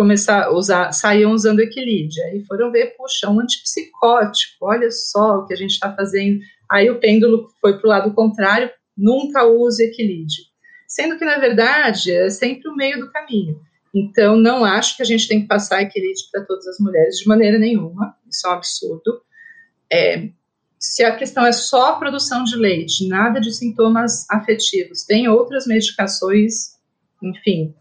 [0.00, 2.24] começar a usar, saíam usando equilíbrio.
[2.26, 6.40] Aí foram ver, puxa, um antipsicótico, olha só o que a gente está fazendo.
[6.70, 10.50] Aí o pêndulo foi para o lado contrário, nunca use equilíbrio
[10.90, 13.60] sendo que, na verdade, é sempre o meio do caminho.
[13.94, 17.28] Então, não acho que a gente tem que passar equilíbrio para todas as mulheres de
[17.28, 19.22] maneira nenhuma, isso é um absurdo.
[19.92, 20.28] É,
[20.78, 26.76] se a questão é só produção de leite, nada de sintomas afetivos, tem outras medicações,
[27.22, 27.72] enfim,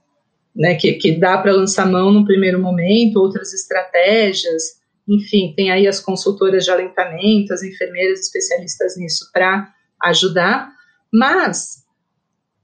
[0.55, 5.88] né, que, que dá para lançar mão no primeiro momento, outras estratégias, enfim, tem aí
[5.88, 10.71] as consultoras de alentamento, as enfermeiras especialistas nisso para ajudar,
[11.12, 11.83] mas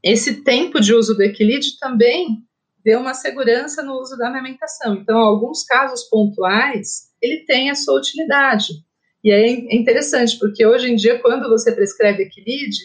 [0.03, 2.45] esse tempo de uso do equilíbrio também
[2.83, 4.93] deu uma segurança no uso da amamentação.
[4.93, 8.73] Então, alguns casos pontuais, ele tem a sua utilidade.
[9.23, 12.77] E é interessante, porque hoje em dia, quando você prescreve equilíbrio,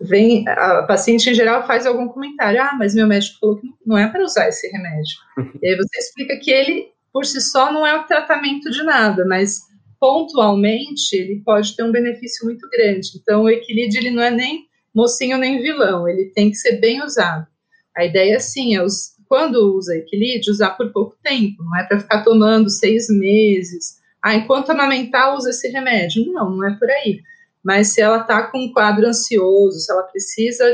[0.00, 3.96] vem a paciente em geral faz algum comentário, ah, mas meu médico falou que não
[3.96, 5.16] é para usar esse remédio.
[5.62, 9.24] e aí você explica que ele, por si só, não é o tratamento de nada,
[9.26, 9.60] mas
[10.00, 13.08] pontualmente ele pode ter um benefício muito grande.
[13.16, 17.02] Então, o equilíbrio ele não é nem mocinho nem vilão, ele tem que ser bem
[17.02, 17.46] usado.
[17.96, 21.98] A ideia, sim, é os, quando usa equilíbrio, usar por pouco tempo, não é para
[21.98, 23.98] ficar tomando seis meses.
[24.22, 26.32] Ah, enquanto amamentar, usa esse remédio.
[26.32, 27.20] Não, não é por aí.
[27.64, 30.64] Mas se ela está com um quadro ansioso, se ela precisa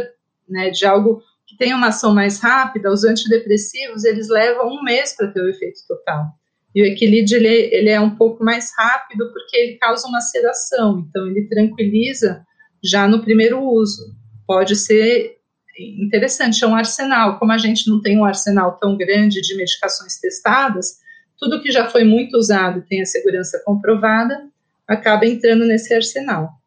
[0.48, 5.14] né, de algo que tenha uma ação mais rápida, os antidepressivos, eles levam um mês
[5.16, 6.26] para ter o efeito total.
[6.74, 11.04] E o equilíbrio, ele, ele é um pouco mais rápido porque ele causa uma sedação,
[11.08, 12.44] então ele tranquiliza
[12.82, 14.14] já no primeiro uso.
[14.46, 15.38] Pode ser
[15.78, 17.38] interessante, é um arsenal.
[17.38, 20.98] Como a gente não tem um arsenal tão grande de medicações testadas,
[21.38, 24.48] tudo que já foi muito usado e tem a segurança comprovada
[24.86, 26.59] acaba entrando nesse arsenal.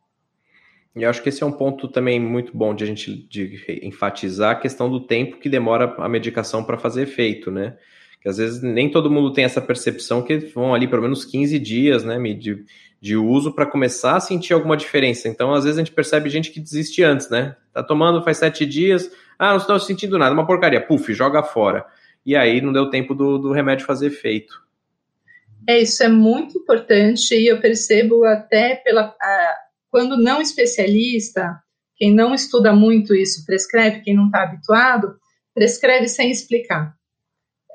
[0.96, 4.52] Eu acho que esse é um ponto também muito bom de a gente de enfatizar
[4.52, 7.76] a questão do tempo que demora a medicação para fazer efeito, né?
[8.22, 11.58] Que às vezes nem todo mundo tem essa percepção que vão ali pelo menos 15
[11.58, 12.64] dias, né, de,
[13.02, 15.28] de uso para começar a sentir alguma diferença.
[15.28, 17.56] Então, às vezes a gente percebe gente que desiste antes, né?
[17.74, 21.86] Tá tomando faz sete dias, ah, não estou sentindo nada, uma porcaria, puf, joga fora.
[22.26, 24.64] E aí não deu tempo do, do remédio fazer efeito.
[25.68, 29.56] É, isso é muito importante e eu percebo até pela a,
[29.94, 31.58] quando não especialista,
[31.96, 35.16] quem não estuda muito isso prescreve, quem não está habituado,
[35.54, 36.94] prescreve sem explicar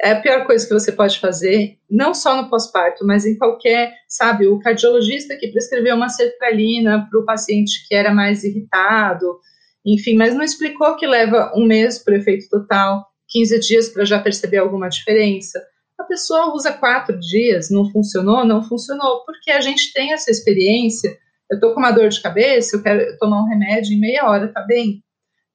[0.00, 3.92] é a pior coisa que você pode fazer, não só no pós-parto, mas em qualquer,
[4.08, 9.38] sabe, o cardiologista que prescreveu uma sertralina para o paciente que era mais irritado,
[9.84, 14.04] enfim, mas não explicou que leva um mês para o efeito total, 15 dias para
[14.04, 15.60] já perceber alguma diferença.
[15.98, 21.16] A pessoa usa quatro dias, não funcionou, não funcionou, porque a gente tem essa experiência.
[21.50, 24.52] Eu estou com uma dor de cabeça, eu quero tomar um remédio em meia hora,
[24.52, 25.02] tá bem.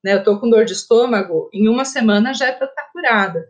[0.04, 2.90] Né, eu estou com dor de estômago, em uma semana já é para estar tá
[2.92, 3.46] curada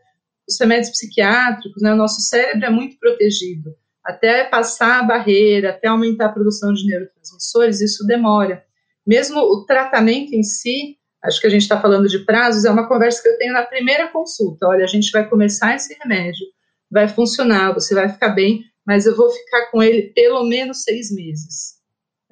[0.47, 3.75] os remédios psiquiátricos, né, o nosso cérebro é muito protegido.
[4.03, 8.63] Até passar a barreira, até aumentar a produção de neurotransmissores, isso demora.
[9.08, 12.88] Mesmo o tratamento em si, acho que a gente está falando de prazos, é uma
[12.88, 14.67] conversa que eu tenho na primeira consulta.
[14.67, 16.45] Olha, a gente vai começar esse remédio,
[16.91, 21.10] vai funcionar, você vai ficar bem, mas eu vou ficar com ele pelo menos seis
[21.10, 21.82] meses.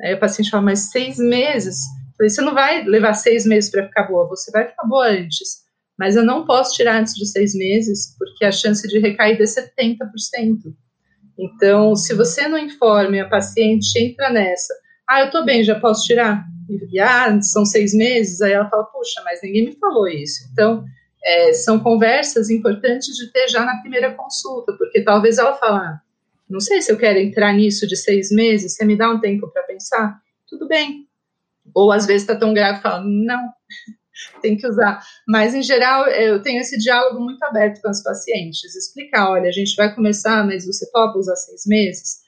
[0.03, 1.77] Aí o paciente fala, mas seis meses?
[2.11, 5.07] Eu falei, você não vai levar seis meses para ficar boa, você vai ficar boa
[5.07, 5.61] antes
[6.01, 9.45] mas eu não posso tirar antes de seis meses, porque a chance de recaída é
[9.45, 9.99] 70%.
[11.37, 14.73] Então, se você não informa a paciente entra nessa,
[15.07, 16.43] ah, eu tô bem, já posso tirar?
[16.91, 20.49] E, ah, são seis meses, aí ela fala, puxa, mas ninguém me falou isso.
[20.51, 20.83] Então,
[21.23, 25.99] é, são conversas importantes de ter já na primeira consulta, porque talvez ela fale,
[26.51, 29.47] não sei se eu quero entrar nisso de seis meses, você me dá um tempo
[29.47, 30.19] para pensar?
[30.47, 31.07] Tudo bem.
[31.73, 33.49] Ou às vezes está tão grave fala, não,
[34.41, 35.01] tem que usar.
[35.25, 38.75] Mas, em geral, eu tenho esse diálogo muito aberto com os pacientes.
[38.75, 42.19] Explicar, olha, a gente vai começar, mas você topa usar seis meses?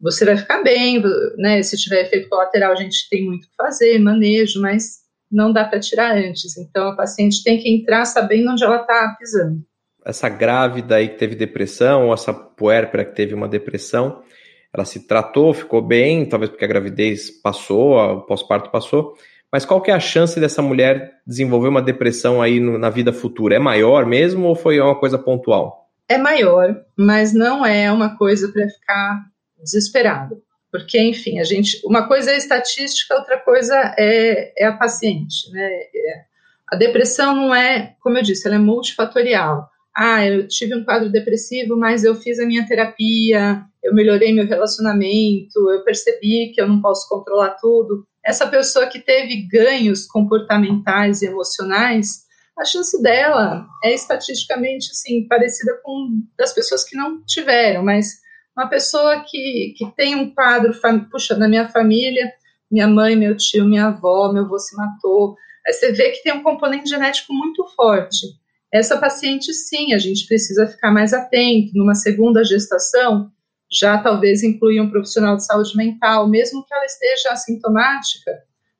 [0.00, 1.00] Você vai ficar bem,
[1.36, 1.62] né?
[1.62, 5.78] Se tiver efeito colateral, a gente tem muito que fazer, manejo, mas não dá para
[5.78, 6.56] tirar antes.
[6.56, 9.64] Então, a paciente tem que entrar sabendo onde ela está pisando.
[10.08, 14.22] Essa grávida aí que teve depressão, ou essa puérpera que teve uma depressão,
[14.72, 19.14] ela se tratou, ficou bem, talvez porque a gravidez passou, o pós-parto passou,
[19.52, 23.12] mas qual que é a chance dessa mulher desenvolver uma depressão aí no, na vida
[23.12, 23.56] futura?
[23.56, 25.90] É maior mesmo ou foi uma coisa pontual?
[26.08, 29.26] É maior, mas não é uma coisa para ficar
[29.62, 30.42] desesperado.
[30.70, 31.80] Porque, enfim, a gente.
[31.84, 35.50] Uma coisa é estatística, outra coisa é, é a paciente.
[35.50, 35.66] Né?
[35.66, 36.24] É,
[36.70, 39.68] a depressão não é, como eu disse, ela é multifatorial.
[39.98, 44.46] Ah, eu tive um quadro depressivo, mas eu fiz a minha terapia, eu melhorei meu
[44.46, 51.22] relacionamento, eu percebi que eu não posso controlar tudo essa pessoa que teve ganhos comportamentais
[51.22, 52.26] e emocionais,
[52.58, 58.18] a chance dela é estatisticamente assim parecida com das pessoas que não tiveram, mas
[58.54, 60.78] uma pessoa que, que tem um quadro,
[61.10, 62.30] puxa, na minha família,
[62.70, 65.34] minha mãe, meu tio, minha avó, meu avô se matou,
[65.66, 68.26] aí você vê que tem um componente genético muito forte.
[68.72, 71.72] Essa paciente, sim, a gente precisa ficar mais atento.
[71.74, 73.30] Numa segunda gestação,
[73.70, 78.32] já talvez incluir um profissional de saúde mental, mesmo que ela esteja assintomática,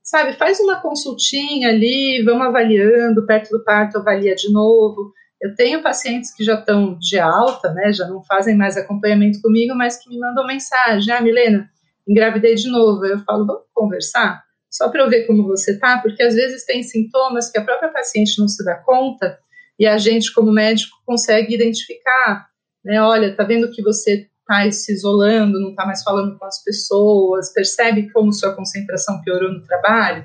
[0.03, 0.35] sabe?
[0.35, 5.13] Faz uma consultinha ali, vamos avaliando, perto do parto avalia de novo.
[5.41, 9.75] Eu tenho pacientes que já estão de alta, né, já não fazem mais acompanhamento comigo,
[9.75, 11.71] mas que me mandam mensagem: Ah, Milena,
[12.07, 13.07] engravidei de novo.
[13.07, 14.43] Eu falo: Vamos conversar?
[14.71, 17.91] Só para eu ver como você tá, porque às vezes tem sintomas que a própria
[17.91, 19.39] paciente não se dá conta
[19.79, 22.49] e a gente, como médico, consegue identificar.
[22.85, 26.63] Né, Olha, tá vendo que você está se isolando, não está mais falando com as
[26.65, 30.25] pessoas, percebe como sua concentração piorou no trabalho?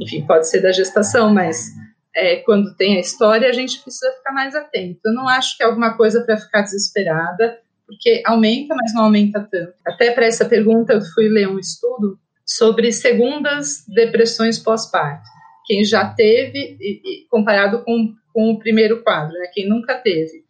[0.00, 1.70] Enfim, pode ser da gestação, mas
[2.14, 5.00] é, quando tem a história, a gente precisa ficar mais atento.
[5.04, 9.46] Eu não acho que é alguma coisa para ficar desesperada, porque aumenta, mas não aumenta
[9.50, 9.74] tanto.
[9.86, 15.33] Até para essa pergunta, eu fui ler um estudo sobre segundas depressões pós-parto.
[15.64, 20.44] Quem já teve, e, e, comparado com, com o primeiro quadro, né, quem nunca teve.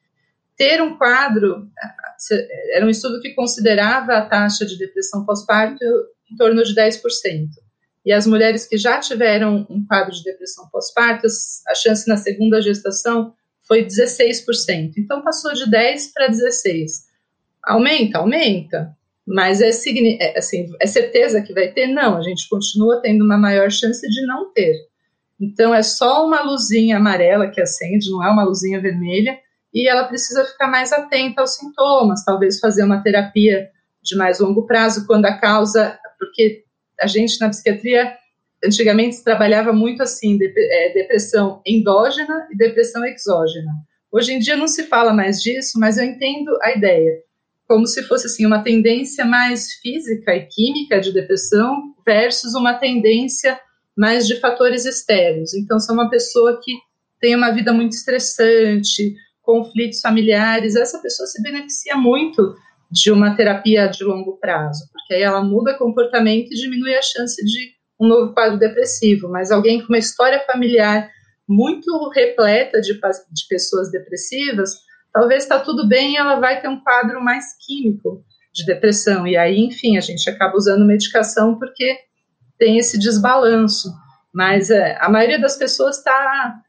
[0.57, 1.69] Ter um quadro,
[2.73, 5.85] era um estudo que considerava a taxa de depressão pós-parto
[6.31, 7.01] em torno de 10%.
[8.05, 11.27] E as mulheres que já tiveram um quadro de depressão pós-parto,
[11.67, 13.35] a chance na segunda gestação
[13.67, 14.93] foi 16%.
[14.99, 17.07] Então passou de 10 para 16.
[17.65, 18.95] Aumenta, aumenta.
[19.27, 21.87] Mas é, é, assim, é certeza que vai ter?
[21.87, 24.77] Não, a gente continua tendo uma maior chance de não ter.
[25.41, 29.39] Então é só uma luzinha amarela que acende, não é uma luzinha vermelha,
[29.73, 33.69] e ela precisa ficar mais atenta aos sintomas, talvez fazer uma terapia
[34.03, 36.65] de mais longo prazo quando a causa, porque
[37.01, 38.17] a gente na psiquiatria
[38.65, 43.73] antigamente se trabalhava muito assim, é, depressão endógena e depressão exógena.
[44.13, 47.19] Hoje em dia não se fala mais disso, mas eu entendo a ideia,
[47.67, 53.59] como se fosse assim uma tendência mais física e química de depressão versus uma tendência
[53.97, 55.55] mais de fatores externos.
[55.55, 56.73] Então, se é uma pessoa que
[57.21, 62.55] tem uma vida muito estressante, conflitos familiares, essa pessoa se beneficia muito
[62.91, 67.45] de uma terapia de longo prazo, porque aí ela muda comportamento e diminui a chance
[67.45, 69.29] de um novo quadro depressivo.
[69.29, 71.11] Mas alguém com uma história familiar
[71.49, 74.71] muito repleta de, de pessoas depressivas,
[75.13, 79.27] talvez está tudo bem e ela vai ter um quadro mais químico de depressão.
[79.27, 81.99] E aí, enfim, a gente acaba usando medicação porque
[82.65, 83.93] tem esse desbalanço.
[84.33, 86.63] Mas é, a maioria das pessoas está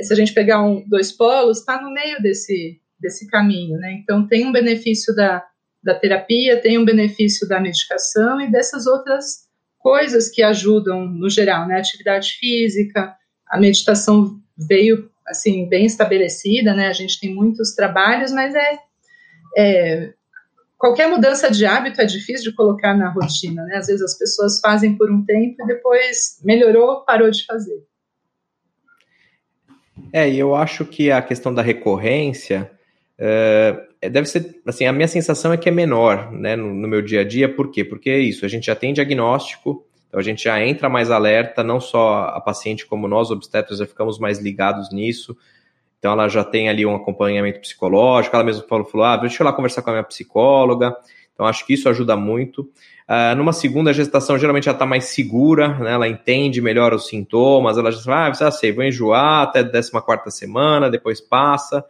[0.00, 3.92] se a gente pegar um, dois polos, está no meio desse, desse caminho, né?
[3.94, 5.42] Então, tem um benefício da,
[5.82, 9.46] da terapia, tem um benefício da medicação e dessas outras
[9.78, 11.78] coisas que ajudam no geral, né?
[11.78, 13.14] Atividade física,
[13.48, 16.88] a meditação veio, assim, bem estabelecida, né?
[16.88, 18.78] A gente tem muitos trabalhos, mas é,
[19.56, 20.12] é
[20.78, 23.76] qualquer mudança de hábito é difícil de colocar na rotina, né?
[23.76, 27.84] Às vezes as pessoas fazem por um tempo e depois melhorou, parou de fazer.
[30.12, 32.70] É, e eu acho que a questão da recorrência
[33.18, 37.00] é, deve ser, assim, a minha sensação é que é menor, né, no, no, meu
[37.00, 37.84] dia a dia, por quê?
[37.84, 41.64] Porque é isso, a gente já tem diagnóstico, então a gente já entra mais alerta,
[41.64, 45.36] não só a paciente como nós, obstetras, já ficamos mais ligados nisso,
[45.98, 49.44] então ela já tem ali um acompanhamento psicológico, ela mesma falou, falou ah, deixa eu
[49.44, 50.96] lá conversar com a minha psicóloga,
[51.32, 52.68] então acho que isso ajuda muito.
[53.08, 55.92] Uh, numa segunda gestação, geralmente ela está mais segura, né?
[55.92, 60.36] ela entende melhor os sintomas, ela já fala, ah, já vou enjoar até a 14
[60.36, 61.84] semana, depois passa.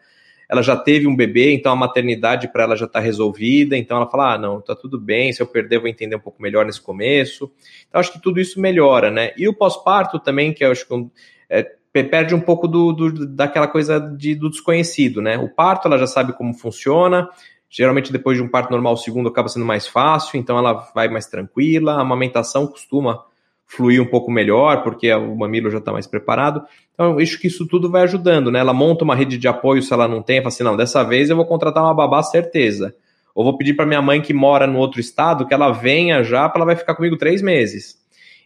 [0.49, 4.09] Ela já teve um bebê, então a maternidade para ela já está resolvida, então ela
[4.09, 6.81] fala, ah, não, tá tudo bem, se eu perder, vou entender um pouco melhor nesse
[6.81, 7.51] começo.
[7.89, 9.33] Então acho que tudo isso melhora, né?
[9.37, 11.09] E o pós-parto também, que eu acho que
[11.49, 15.39] é, perde um pouco do, do, daquela coisa de, do desconhecido, né?
[15.39, 17.29] O parto ela já sabe como funciona,
[17.69, 21.09] Geralmente, depois de um parto normal, o segundo acaba sendo mais fácil, então ela vai
[21.09, 21.95] mais tranquila.
[21.95, 23.23] A amamentação costuma
[23.67, 26.63] fluir um pouco melhor, porque o mamilo já está mais preparado.
[26.95, 28.61] Então, acho que isso tudo vai ajudando, né?
[28.61, 31.29] Ela monta uma rede de apoio se ela não tem, fala assim: não, dessa vez
[31.29, 32.95] eu vou contratar uma babá, certeza.
[33.35, 36.49] Ou vou pedir para minha mãe que mora no outro estado que ela venha já,
[36.49, 37.99] para ela vai ficar comigo três meses.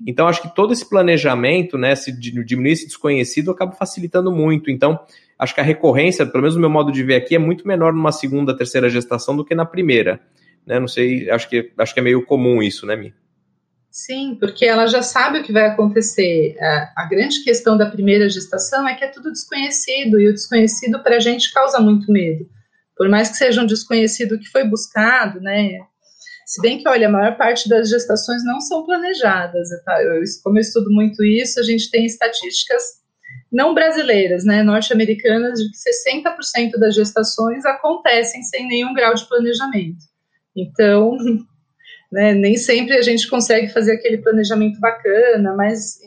[0.06, 4.70] Então, acho que todo esse planejamento, né, se diminuir esse desconhecido, acaba facilitando muito.
[4.70, 4.98] Então,
[5.38, 7.92] acho que a recorrência, pelo menos no meu modo de ver aqui, é muito menor
[7.92, 10.20] numa segunda, terceira gestação do que na primeira.
[10.66, 10.80] Né?
[10.80, 13.14] Não sei, acho que, acho que é meio comum isso, né, Mi?
[13.90, 16.56] Sim, porque ela já sabe o que vai acontecer.
[16.60, 21.02] A, a grande questão da primeira gestação é que é tudo desconhecido, e o desconhecido
[21.02, 22.48] para a gente causa muito medo.
[22.96, 25.80] Por mais que seja um desconhecido que foi buscado, né?
[26.50, 29.68] Se bem que, olha, a maior parte das gestações não são planejadas.
[29.84, 30.02] Tá?
[30.02, 32.82] Eu, como eu estudo muito isso, a gente tem estatísticas
[33.52, 40.04] não brasileiras, né, norte-americanas, de que 60% das gestações acontecem sem nenhum grau de planejamento.
[40.56, 41.16] Então,
[42.10, 46.00] né, nem sempre a gente consegue fazer aquele planejamento bacana, mas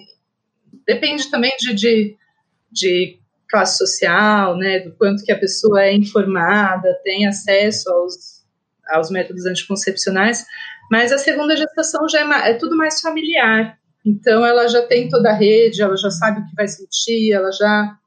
[0.86, 2.18] depende também de, de,
[2.70, 3.20] de
[3.50, 8.33] classe social, né, do quanto que a pessoa é informada, tem acesso aos,
[8.90, 10.46] aos métodos anticoncepcionais,
[10.92, 15.30] mas a segunda gestação já é, é tudo mais familiar, então, ela já tem toda
[15.30, 17.98] a rede, ela já sabe o que vai sentir, ela já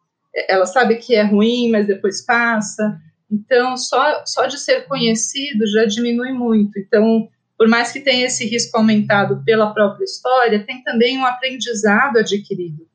[0.49, 3.01] ela sabe que é ruim, mas depois passa.
[3.31, 6.79] Então, só, só de ser conhecido já diminui muito.
[6.79, 12.18] Então, por mais que tenha esse risco aumentado pela própria história, tem também um aprendizado
[12.18, 12.87] adquirido.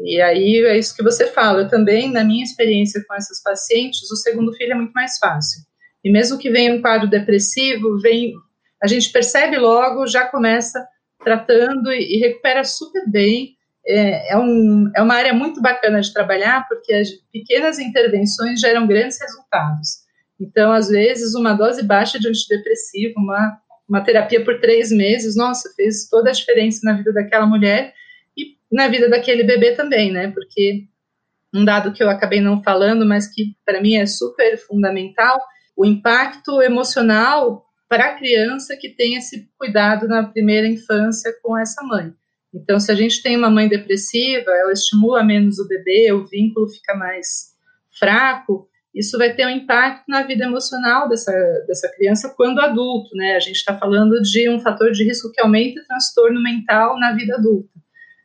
[0.00, 1.62] E aí é isso que você fala.
[1.62, 5.62] Eu também, na minha experiência com essas pacientes, o segundo filho é muito mais fácil.
[6.04, 8.34] E mesmo que venha um quadro depressivo, vem,
[8.82, 10.86] a gente percebe logo, já começa
[11.24, 13.56] tratando e, e recupera super bem.
[13.86, 18.86] É, é, um, é uma área muito bacana de trabalhar, porque as pequenas intervenções geram
[18.86, 20.04] grandes resultados.
[20.38, 25.72] Então, às vezes, uma dose baixa de antidepressivo, uma, uma terapia por três meses, nossa,
[25.74, 27.94] fez toda a diferença na vida daquela mulher
[28.74, 30.32] na vida daquele bebê também, né?
[30.32, 30.84] Porque
[31.54, 35.40] um dado que eu acabei não falando, mas que para mim é super fundamental,
[35.76, 41.82] o impacto emocional para a criança que tem esse cuidado na primeira infância com essa
[41.82, 42.12] mãe.
[42.52, 46.68] Então, se a gente tem uma mãe depressiva, ela estimula menos o bebê, o vínculo
[46.68, 47.52] fica mais
[47.98, 51.32] fraco, isso vai ter um impacto na vida emocional dessa,
[51.66, 53.34] dessa criança quando adulto, né?
[53.34, 57.12] A gente está falando de um fator de risco que aumenta o transtorno mental na
[57.12, 57.70] vida adulta.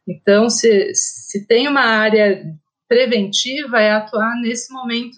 [0.08, 2.56] Então, se, se tem uma área
[2.88, 5.16] preventiva, é atuar nesse momento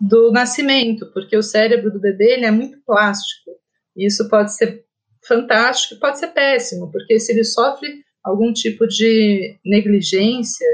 [0.00, 3.52] do nascimento, porque o cérebro do bebê ele é muito plástico.
[3.96, 4.84] E isso pode ser
[5.26, 10.66] fantástico, pode ser péssimo, porque se ele sofre algum tipo de negligência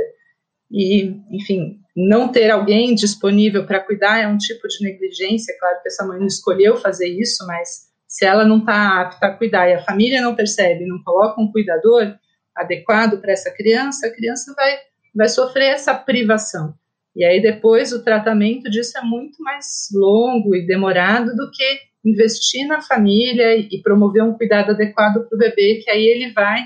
[0.71, 5.55] e, enfim, não ter alguém disponível para cuidar é um tipo de negligência.
[5.59, 9.37] Claro que essa mãe não escolheu fazer isso, mas se ela não está apta a
[9.37, 12.15] cuidar e a família não percebe, não coloca um cuidador,
[12.55, 14.79] adequado para essa criança, a criança vai,
[15.15, 16.75] vai sofrer essa privação.
[17.15, 22.67] E aí depois o tratamento disso é muito mais longo e demorado do que investir
[22.67, 26.65] na família e, promover um cuidado adequado para o bebê, que aí ele vai,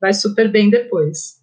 [0.00, 1.38] vai super bem depois.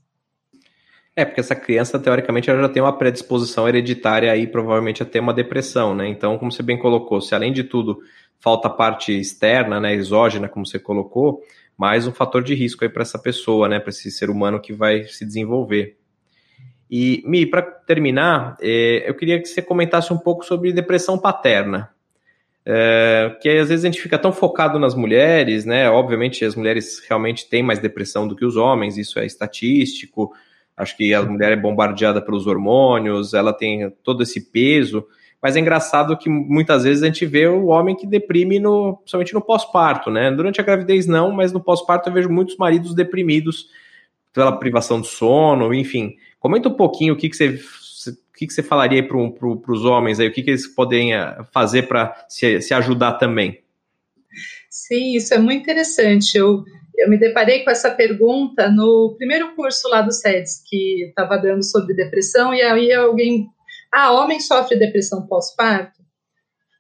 [1.16, 5.22] É, porque essa criança, teoricamente, ela já tem uma predisposição hereditária aí, provavelmente, a ter
[5.22, 6.08] uma depressão, né?
[6.10, 8.00] Então, como você bem colocou, se além de tudo
[8.38, 11.42] falta a parte externa, né, exógena, como você colocou,
[11.78, 14.74] mais um fator de risco aí para essa pessoa, né, para esse ser humano que
[14.74, 15.98] vai se desenvolver.
[16.90, 21.90] E, Mi, para terminar, é, eu queria que você comentasse um pouco sobre depressão paterna.
[22.68, 25.90] É, que às vezes a gente fica tão focado nas mulheres, né?
[25.90, 30.34] Obviamente as mulheres realmente têm mais depressão do que os homens, isso é estatístico.
[30.76, 35.06] Acho que a mulher é bombardeada pelos hormônios, ela tem todo esse peso.
[35.42, 39.34] Mas é engraçado que muitas vezes a gente vê o homem que deprime, no, principalmente
[39.36, 40.32] no pós-parto, né?
[40.32, 43.68] Durante a gravidez não, mas no pós-parto eu vejo muitos maridos deprimidos
[44.34, 46.16] pela privação de sono, enfim.
[46.46, 47.60] Comenta um pouquinho o que, que você
[48.38, 50.28] que, que você falaria para pro, os homens aí?
[50.28, 53.64] O que, que eles podem eh, fazer para se, se ajudar também?
[54.70, 56.38] Sim, isso é muito interessante.
[56.38, 56.64] Eu,
[56.96, 61.64] eu me deparei com essa pergunta no primeiro curso lá do SEDS, que estava dando
[61.64, 63.48] sobre depressão, e aí alguém
[63.92, 66.05] ah, homem sofre depressão pós-parto?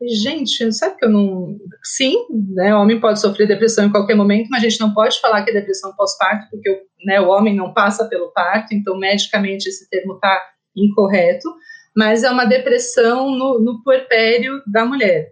[0.01, 1.57] Gente, sabe que eu não.
[1.83, 2.15] Sim,
[2.53, 2.75] né?
[2.75, 5.51] O homem pode sofrer depressão em qualquer momento, mas a gente não pode falar que
[5.51, 10.15] é depressão pós-parto, porque né, o homem não passa pelo parto, então medicamente esse termo
[10.15, 10.41] está
[10.75, 11.47] incorreto,
[11.95, 15.31] mas é uma depressão no, no puerpério da mulher.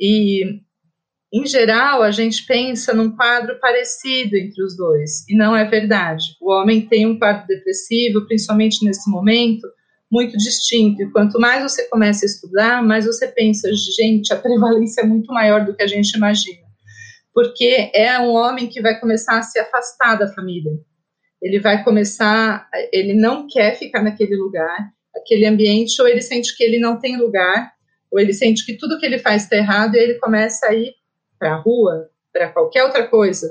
[0.00, 0.60] E,
[1.32, 6.36] em geral, a gente pensa num quadro parecido entre os dois, e não é verdade.
[6.40, 9.66] O homem tem um quadro depressivo, principalmente nesse momento,
[10.10, 11.02] muito distinto.
[11.02, 15.32] E quanto mais você começa a estudar, mais você pensa, gente, a prevalência é muito
[15.32, 16.66] maior do que a gente imagina.
[17.32, 20.72] Porque é um homem que vai começar a se afastar da família.
[21.40, 26.64] Ele vai começar, ele não quer ficar naquele lugar, aquele ambiente, ou ele sente que
[26.64, 27.72] ele não tem lugar,
[28.10, 30.92] ou ele sente que tudo que ele faz está errado, e ele começa a ir
[31.38, 33.48] para a rua, para qualquer outra coisa.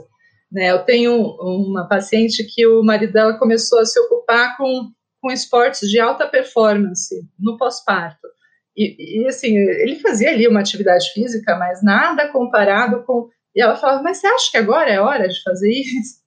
[0.51, 0.71] Né?
[0.71, 4.91] Eu tenho uma paciente que o marido dela começou a se ocupar com
[5.21, 8.27] com esportes de alta performance no pós-parto.
[8.75, 13.29] E, e, assim, ele fazia ali uma atividade física, mas nada comparado com.
[13.53, 16.19] E ela falava, mas você acha que agora é hora de fazer isso?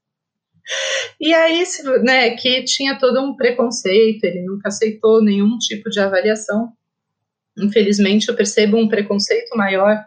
[1.21, 1.65] E aí,
[2.03, 6.73] né, que tinha todo um preconceito, ele nunca aceitou nenhum tipo de avaliação.
[7.59, 10.05] Infelizmente, eu percebo um preconceito maior,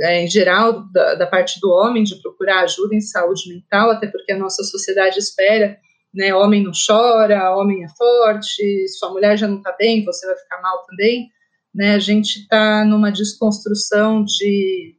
[0.00, 4.06] é, em geral, da, da parte do homem, de procurar ajuda em saúde mental, até
[4.06, 5.78] porque a nossa sociedade espera
[6.16, 6.34] né?
[6.34, 10.60] Homem não chora, homem é forte, sua mulher já não está bem, você vai ficar
[10.62, 11.28] mal também,
[11.74, 11.94] né?
[11.94, 14.96] A gente está numa desconstrução de,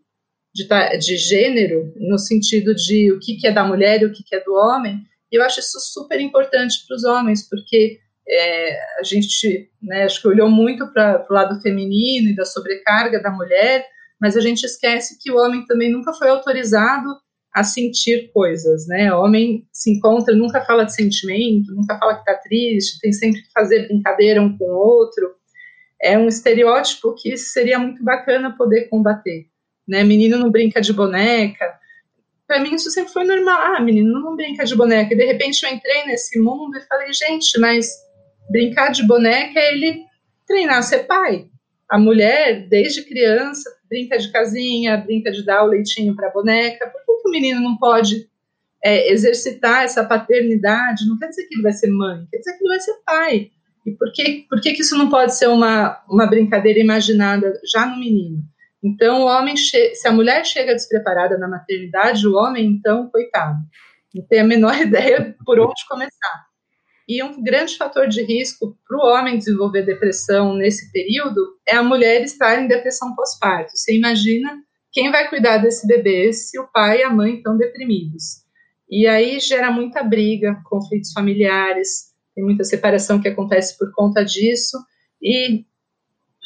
[0.54, 0.68] de,
[1.00, 4.36] de, gênero, no sentido de o que, que é da mulher e o que, que
[4.36, 5.02] é do homem,
[5.32, 8.00] e eu acho isso super importante para os homens, porque
[8.30, 13.22] é, a gente, né, acho que olhou muito para o lado feminino e da sobrecarga
[13.22, 13.86] da mulher,
[14.22, 17.08] mas a gente esquece que o homem também nunca foi autorizado
[17.58, 19.12] a sentir coisas, né?
[19.12, 23.42] O homem se encontra, nunca fala de sentimento, nunca fala que está triste, tem sempre
[23.42, 25.34] que fazer brincadeira um com o outro.
[26.00, 29.48] É um estereótipo que seria muito bacana poder combater,
[29.88, 30.04] né?
[30.04, 31.66] Menino não brinca de boneca.
[32.46, 33.60] Para mim isso sempre foi normal.
[33.60, 35.12] Ah, menino não brinca de boneca.
[35.12, 37.90] E de repente eu entrei nesse mundo e falei, gente, mas
[38.52, 40.04] brincar de boneca é ele
[40.46, 41.48] treinar a ser pai.
[41.90, 46.88] A mulher, desde criança, brinca de casinha, brinca de dar o leitinho para a boneca.
[46.88, 48.30] Por que, que, o menino não pode
[48.84, 51.08] é, exercitar essa paternidade?
[51.08, 53.52] Não quer dizer que ele vai ser mãe, quer dizer que ele vai ser pai.
[53.86, 57.86] E por que, por que, que isso não pode ser uma, uma brincadeira imaginada já
[57.86, 58.44] no menino?
[58.84, 63.58] Então, o homem, se a mulher chega despreparada na maternidade, o homem, então, coitado,
[64.14, 66.47] não tem a menor ideia por onde começar.
[67.08, 71.84] E um grande fator de risco para o homem desenvolver depressão nesse período é a
[71.84, 73.72] mulher estar em depressão pós-parto.
[73.76, 78.46] Você imagina quem vai cuidar desse bebê se o pai e a mãe estão deprimidos.
[78.90, 84.78] E aí gera muita briga, conflitos familiares, tem muita separação que acontece por conta disso.
[85.22, 85.66] E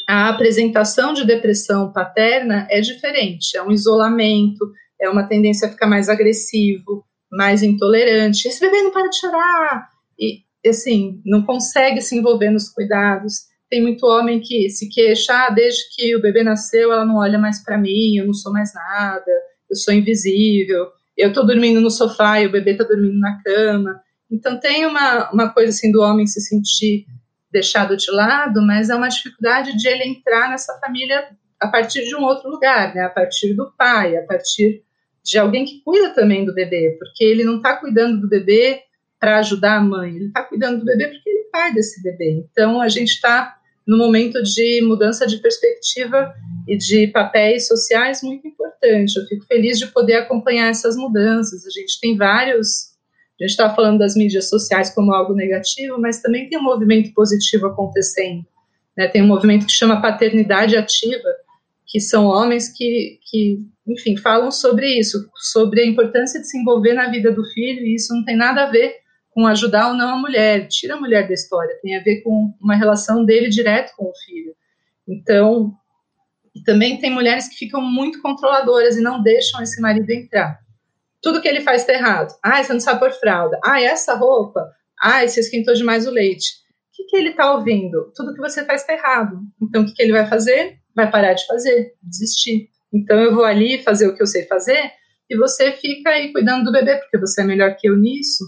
[0.07, 5.88] a apresentação de depressão paterna é diferente, é um isolamento, é uma tendência a ficar
[5.88, 8.47] mais agressivo, mais intolerante.
[8.47, 9.89] Esse bebê não para de chorar.
[10.20, 13.49] E assim, não consegue se envolver nos cuidados.
[13.70, 17.39] Tem muito homem que se queixa, ah, desde que o bebê nasceu, ela não olha
[17.39, 19.32] mais para mim, eu não sou mais nada,
[19.70, 20.88] eu sou invisível,
[21.18, 24.01] eu estou dormindo no sofá e o bebê está dormindo na cama.
[24.30, 27.05] Então tem uma, uma coisa assim do homem se sentir
[27.51, 31.28] deixado de lado, mas é uma dificuldade de ele entrar nessa família
[31.59, 33.01] a partir de um outro lugar, né?
[33.01, 34.84] A partir do pai, a partir
[35.24, 38.82] de alguém que cuida também do bebê, porque ele não está cuidando do bebê
[39.22, 42.43] para ajudar a mãe, ele está cuidando do bebê porque ele é pai desse bebê.
[42.51, 43.55] Então a gente está
[43.86, 46.34] no momento de mudança de perspectiva
[46.67, 49.15] e de papéis sociais muito importante.
[49.15, 51.67] Eu fico feliz de poder acompanhar essas mudanças.
[51.67, 52.91] A gente tem vários.
[53.39, 57.13] A gente está falando das mídias sociais como algo negativo, mas também tem um movimento
[57.13, 58.43] positivo acontecendo.
[58.97, 59.07] Né?
[59.07, 61.30] Tem um movimento que chama paternidade ativa,
[61.88, 66.93] que são homens que, que, enfim, falam sobre isso, sobre a importância de se envolver
[66.93, 69.01] na vida do filho, e isso não tem nada a ver
[69.32, 72.54] com ajudar ou não a mulher, tira a mulher da história, tem a ver com
[72.62, 74.54] uma relação dele direto com o filho.
[75.08, 75.74] Então,
[76.66, 80.60] também tem mulheres que ficam muito controladoras e não deixam esse marido entrar.
[81.22, 82.34] Tudo que ele faz está errado.
[82.44, 83.58] Ah, você não sabe pôr fralda.
[83.64, 84.70] Ah, essa roupa.
[85.02, 86.50] Ah, você esquentou demais o leite.
[86.90, 88.12] O que, que ele está ouvindo?
[88.16, 89.40] Tudo que você faz está errado.
[89.62, 90.78] Então, o que, que ele vai fazer?
[90.94, 92.70] Vai parar de fazer, desistir.
[92.94, 94.92] Então, eu vou ali fazer o que eu sei fazer
[95.30, 98.44] e você fica aí cuidando do bebê, porque você é melhor que eu nisso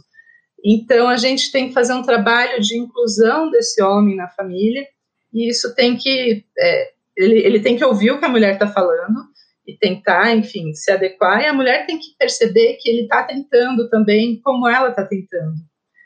[0.63, 4.87] então, a gente tem que fazer um trabalho de inclusão desse homem na família,
[5.33, 6.45] e isso tem que.
[6.57, 9.19] É, ele, ele tem que ouvir o que a mulher está falando
[9.67, 13.89] e tentar, enfim, se adequar, e a mulher tem que perceber que ele está tentando
[13.89, 15.55] também, como ela está tentando.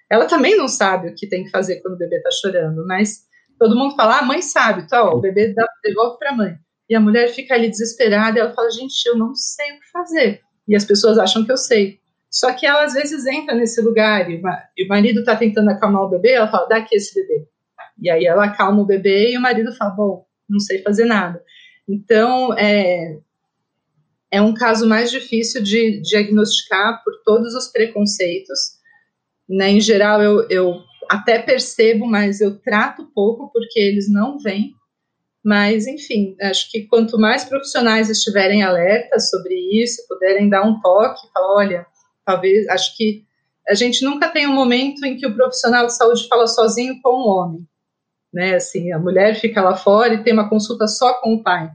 [0.09, 3.25] Ela também não sabe o que tem que fazer quando o bebê está chorando, mas
[3.59, 6.35] todo mundo fala, ah, a mãe sabe, tá, ó, o bebê dá, devolve para a
[6.35, 6.55] mãe.
[6.89, 10.41] E a mulher fica ali desesperada, ela fala, gente, eu não sei o que fazer.
[10.67, 11.99] E as pessoas acham que eu sei.
[12.29, 16.09] Só que ela às vezes entra nesse lugar e o marido está tentando acalmar o
[16.09, 17.47] bebê, ela fala, dá aqui esse bebê.
[17.99, 21.41] E aí ela acalma o bebê e o marido fala, bom, não sei fazer nada.
[21.87, 23.17] Então, é,
[24.29, 28.77] é um caso mais difícil de diagnosticar por todos os preconceitos.
[29.49, 29.71] Né?
[29.71, 34.73] Em geral, eu, eu até percebo, mas eu trato pouco porque eles não vêm.
[35.43, 41.31] Mas, enfim, acho que quanto mais profissionais estiverem alertas sobre isso, puderem dar um toque,
[41.33, 41.87] falar, olha,
[42.27, 43.25] talvez, acho que
[43.65, 47.09] a gente nunca tem um momento em que o profissional de saúde fala sozinho com
[47.09, 47.65] o homem,
[48.33, 48.55] né?
[48.55, 51.71] Assim, a mulher fica lá fora e tem uma consulta só com o pai.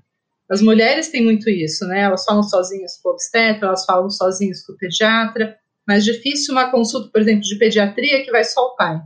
[0.51, 2.01] As mulheres têm muito isso, né?
[2.01, 5.57] Elas falam sozinhas com o obstetra, elas falam sozinhas com o pediatra,
[5.89, 9.01] mas difícil uma consulta, por exemplo, de pediatria que vai só o pai.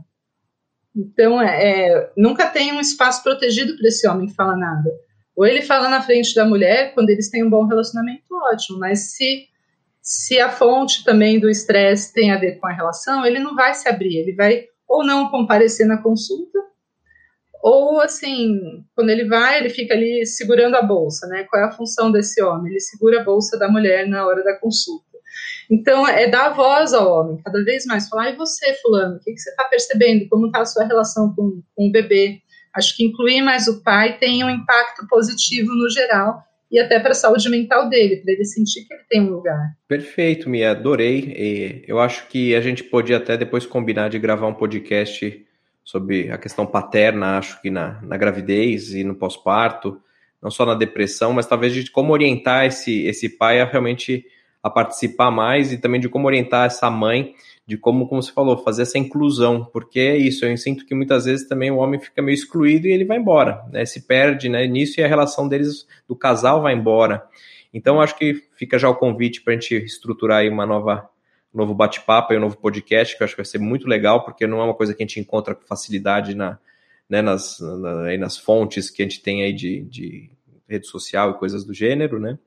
[0.93, 4.89] Então, é, é nunca tem um espaço protegido para esse homem falar nada.
[5.35, 9.15] Ou ele fala na frente da mulher, quando eles têm um bom relacionamento, ótimo, mas
[9.15, 9.47] se
[10.07, 13.73] se a fonte também do estresse tem a ver com a relação, ele não vai
[13.73, 16.57] se abrir, ele vai ou não comparecer na consulta,
[17.61, 21.43] ou assim, quando ele vai, ele fica ali segurando a bolsa, né?
[21.43, 22.71] Qual é a função desse homem?
[22.71, 25.03] Ele segura a bolsa da mulher na hora da consulta.
[25.69, 28.07] Então, é dar voz ao homem, cada vez mais.
[28.07, 30.29] Falar, e você, fulano, o que, você está percebendo?
[30.29, 32.41] Como está a sua relação com, com o bebê?
[32.73, 36.41] Acho que incluir mais o pai tem um impacto positivo no geral,
[36.71, 39.75] e até para a saúde mental dele, para ele sentir que ele tem um lugar.
[39.87, 41.33] Perfeito, Mia, adorei.
[41.37, 45.45] E eu acho que a gente podia até depois combinar de gravar um podcast
[45.83, 50.01] sobre a questão paterna, acho que na, na gravidez e no pós-parto,
[50.41, 54.25] não só na depressão, mas talvez de como orientar esse, esse pai a realmente
[54.67, 57.33] a participar mais e também de como orientar essa mãe
[57.67, 61.25] de como, como você falou, fazer essa inclusão, porque é isso, eu sinto que muitas
[61.25, 63.85] vezes também o homem fica meio excluído e ele vai embora, né?
[63.85, 64.65] Se perde, né?
[64.65, 67.27] Nisso e a relação deles, do casal, vai embora.
[67.73, 71.09] Então, acho que fica já o convite para a gente estruturar aí uma nova
[71.53, 74.23] um novo bate-papo e um novo podcast, que eu acho que vai ser muito legal,
[74.23, 76.57] porque não é uma coisa que a gente encontra com facilidade na,
[77.09, 80.29] né, nas, na, nas fontes que a gente tem aí de, de
[80.69, 82.37] rede social e coisas do gênero, né?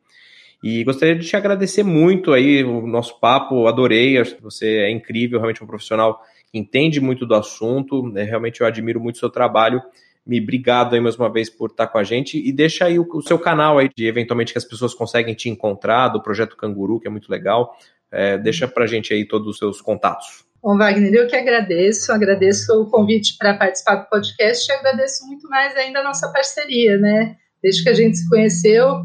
[0.63, 4.91] E gostaria de te agradecer muito aí o nosso papo, adorei, acho que você é
[4.91, 8.25] incrível, realmente um profissional que entende muito do assunto, né?
[8.25, 9.81] realmente eu admiro muito o seu trabalho.
[10.27, 13.09] Me obrigado aí mais uma vez por estar com a gente e deixa aí o,
[13.11, 17.01] o seu canal aí de eventualmente que as pessoas conseguem te encontrar do projeto Canguru,
[17.01, 17.75] que é muito legal.
[18.13, 20.45] É, deixa pra gente aí todos os seus contatos.
[20.63, 25.49] Bom, Wagner, eu que agradeço, agradeço o convite para participar do podcast e agradeço muito
[25.49, 27.37] mais ainda a nossa parceria, né?
[27.63, 29.05] Desde que a gente se conheceu,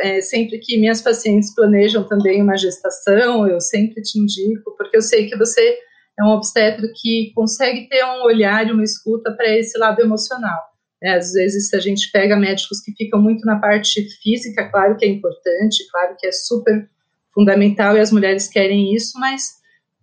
[0.00, 5.02] é, sempre que minhas pacientes planejam também uma gestação, eu sempre te indico, porque eu
[5.02, 5.78] sei que você
[6.18, 10.60] é um obstetra que consegue ter um olhar e uma escuta para esse lado emocional.
[11.02, 15.04] É, às vezes a gente pega médicos que ficam muito na parte física, claro que
[15.04, 16.88] é importante, claro que é super
[17.34, 19.54] fundamental e as mulheres querem isso, mas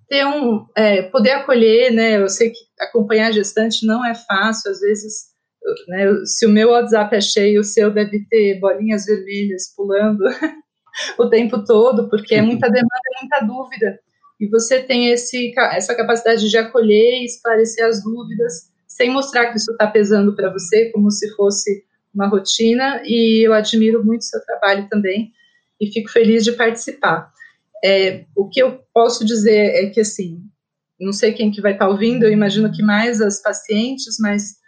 [0.10, 2.18] ter um é, poder acolher, né?
[2.18, 5.30] Eu sei que acompanhar a gestante não é fácil, às vezes
[5.88, 10.24] né, se o meu WhatsApp é cheio, o seu deve ter bolinhas vermelhas pulando
[11.18, 12.90] o tempo todo, porque é muita demanda,
[13.22, 14.00] muita dúvida.
[14.40, 19.58] E você tem esse, essa capacidade de acolher e esclarecer as dúvidas, sem mostrar que
[19.58, 21.84] isso está pesando para você, como se fosse
[22.14, 23.02] uma rotina.
[23.06, 25.32] E eu admiro muito o seu trabalho também
[25.80, 27.32] e fico feliz de participar.
[27.84, 30.42] É, o que eu posso dizer é que, assim,
[31.00, 34.59] não sei quem que vai estar tá ouvindo, eu imagino que mais as pacientes, mas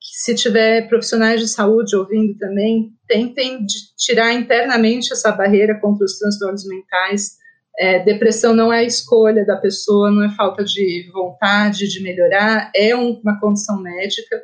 [0.00, 3.64] se tiver profissionais de saúde ouvindo também, tentem
[3.96, 7.38] tirar internamente essa barreira contra os transtornos mentais.
[7.78, 12.94] É, depressão não é escolha da pessoa, não é falta de vontade de melhorar, é
[12.94, 14.42] um, uma condição médica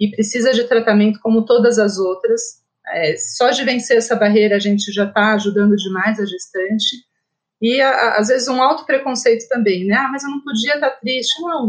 [0.00, 2.40] e precisa de tratamento como todas as outras.
[2.88, 6.96] É, só de vencer essa barreira a gente já está ajudando demais a gestante.
[7.64, 9.94] E a, às vezes um alto preconceito também, né?
[9.96, 11.40] Ah, mas eu não podia estar triste.
[11.40, 11.66] Não,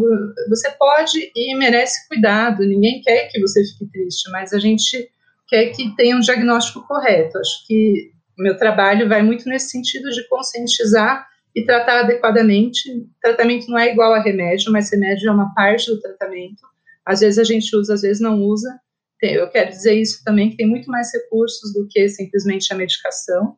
[0.49, 2.65] você pode e merece cuidado.
[2.65, 5.09] Ninguém quer que você fique triste, mas a gente
[5.47, 7.37] quer que tenha um diagnóstico correto.
[7.37, 11.25] Acho que o meu trabalho vai muito nesse sentido de conscientizar
[11.55, 13.07] e tratar adequadamente.
[13.21, 16.61] Tratamento não é igual a remédio, mas remédio é uma parte do tratamento.
[17.05, 18.77] Às vezes a gente usa, às vezes não usa.
[19.21, 23.55] Eu quero dizer isso também, que tem muito mais recursos do que simplesmente a medicação.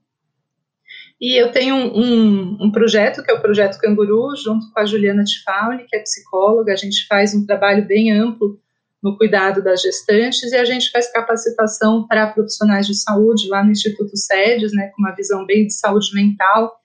[1.19, 4.85] E eu tenho um, um, um, projeto, que é o Projeto Canguru, junto com a
[4.85, 6.71] Juliana Tifauli, que é psicóloga.
[6.71, 8.59] A gente faz um trabalho bem amplo
[9.01, 13.71] no cuidado das gestantes e a gente faz capacitação para profissionais de saúde lá no
[13.71, 16.79] Instituto SEDES, né, com uma visão bem de saúde mental,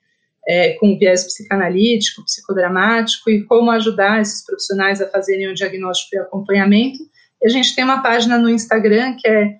[0.47, 6.19] é, com viés psicanalítico, psicodramático e como ajudar esses profissionais a fazerem o diagnóstico e
[6.19, 6.99] acompanhamento.
[7.41, 9.57] E a gente tem uma página no Instagram que é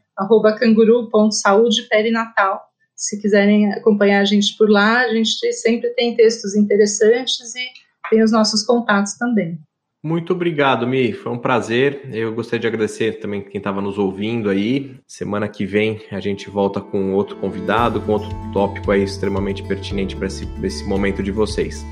[0.59, 2.61] canguru.saudeperinatal,
[3.03, 7.65] se quiserem acompanhar a gente por lá, a gente sempre tem textos interessantes e
[8.09, 9.59] tem os nossos contatos também.
[10.01, 11.11] Muito obrigado, Mi.
[11.13, 12.09] Foi um prazer.
[12.11, 14.97] Eu gostaria de agradecer também quem estava nos ouvindo aí.
[15.07, 20.15] Semana que vem a gente volta com outro convidado, com outro tópico aí extremamente pertinente
[20.15, 21.85] para esse, esse momento de vocês.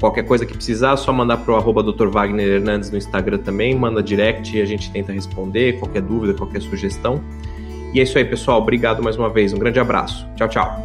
[0.00, 2.08] Qualquer coisa que precisar, é só mandar para o arroba Dr.
[2.08, 5.78] Wagner Hernandes no Instagram também, manda direct e a gente tenta responder.
[5.78, 7.22] Qualquer dúvida, qualquer sugestão.
[7.94, 8.60] E é isso aí, pessoal.
[8.60, 9.52] Obrigado mais uma vez.
[9.52, 10.28] Um grande abraço.
[10.36, 10.82] Tchau, tchau.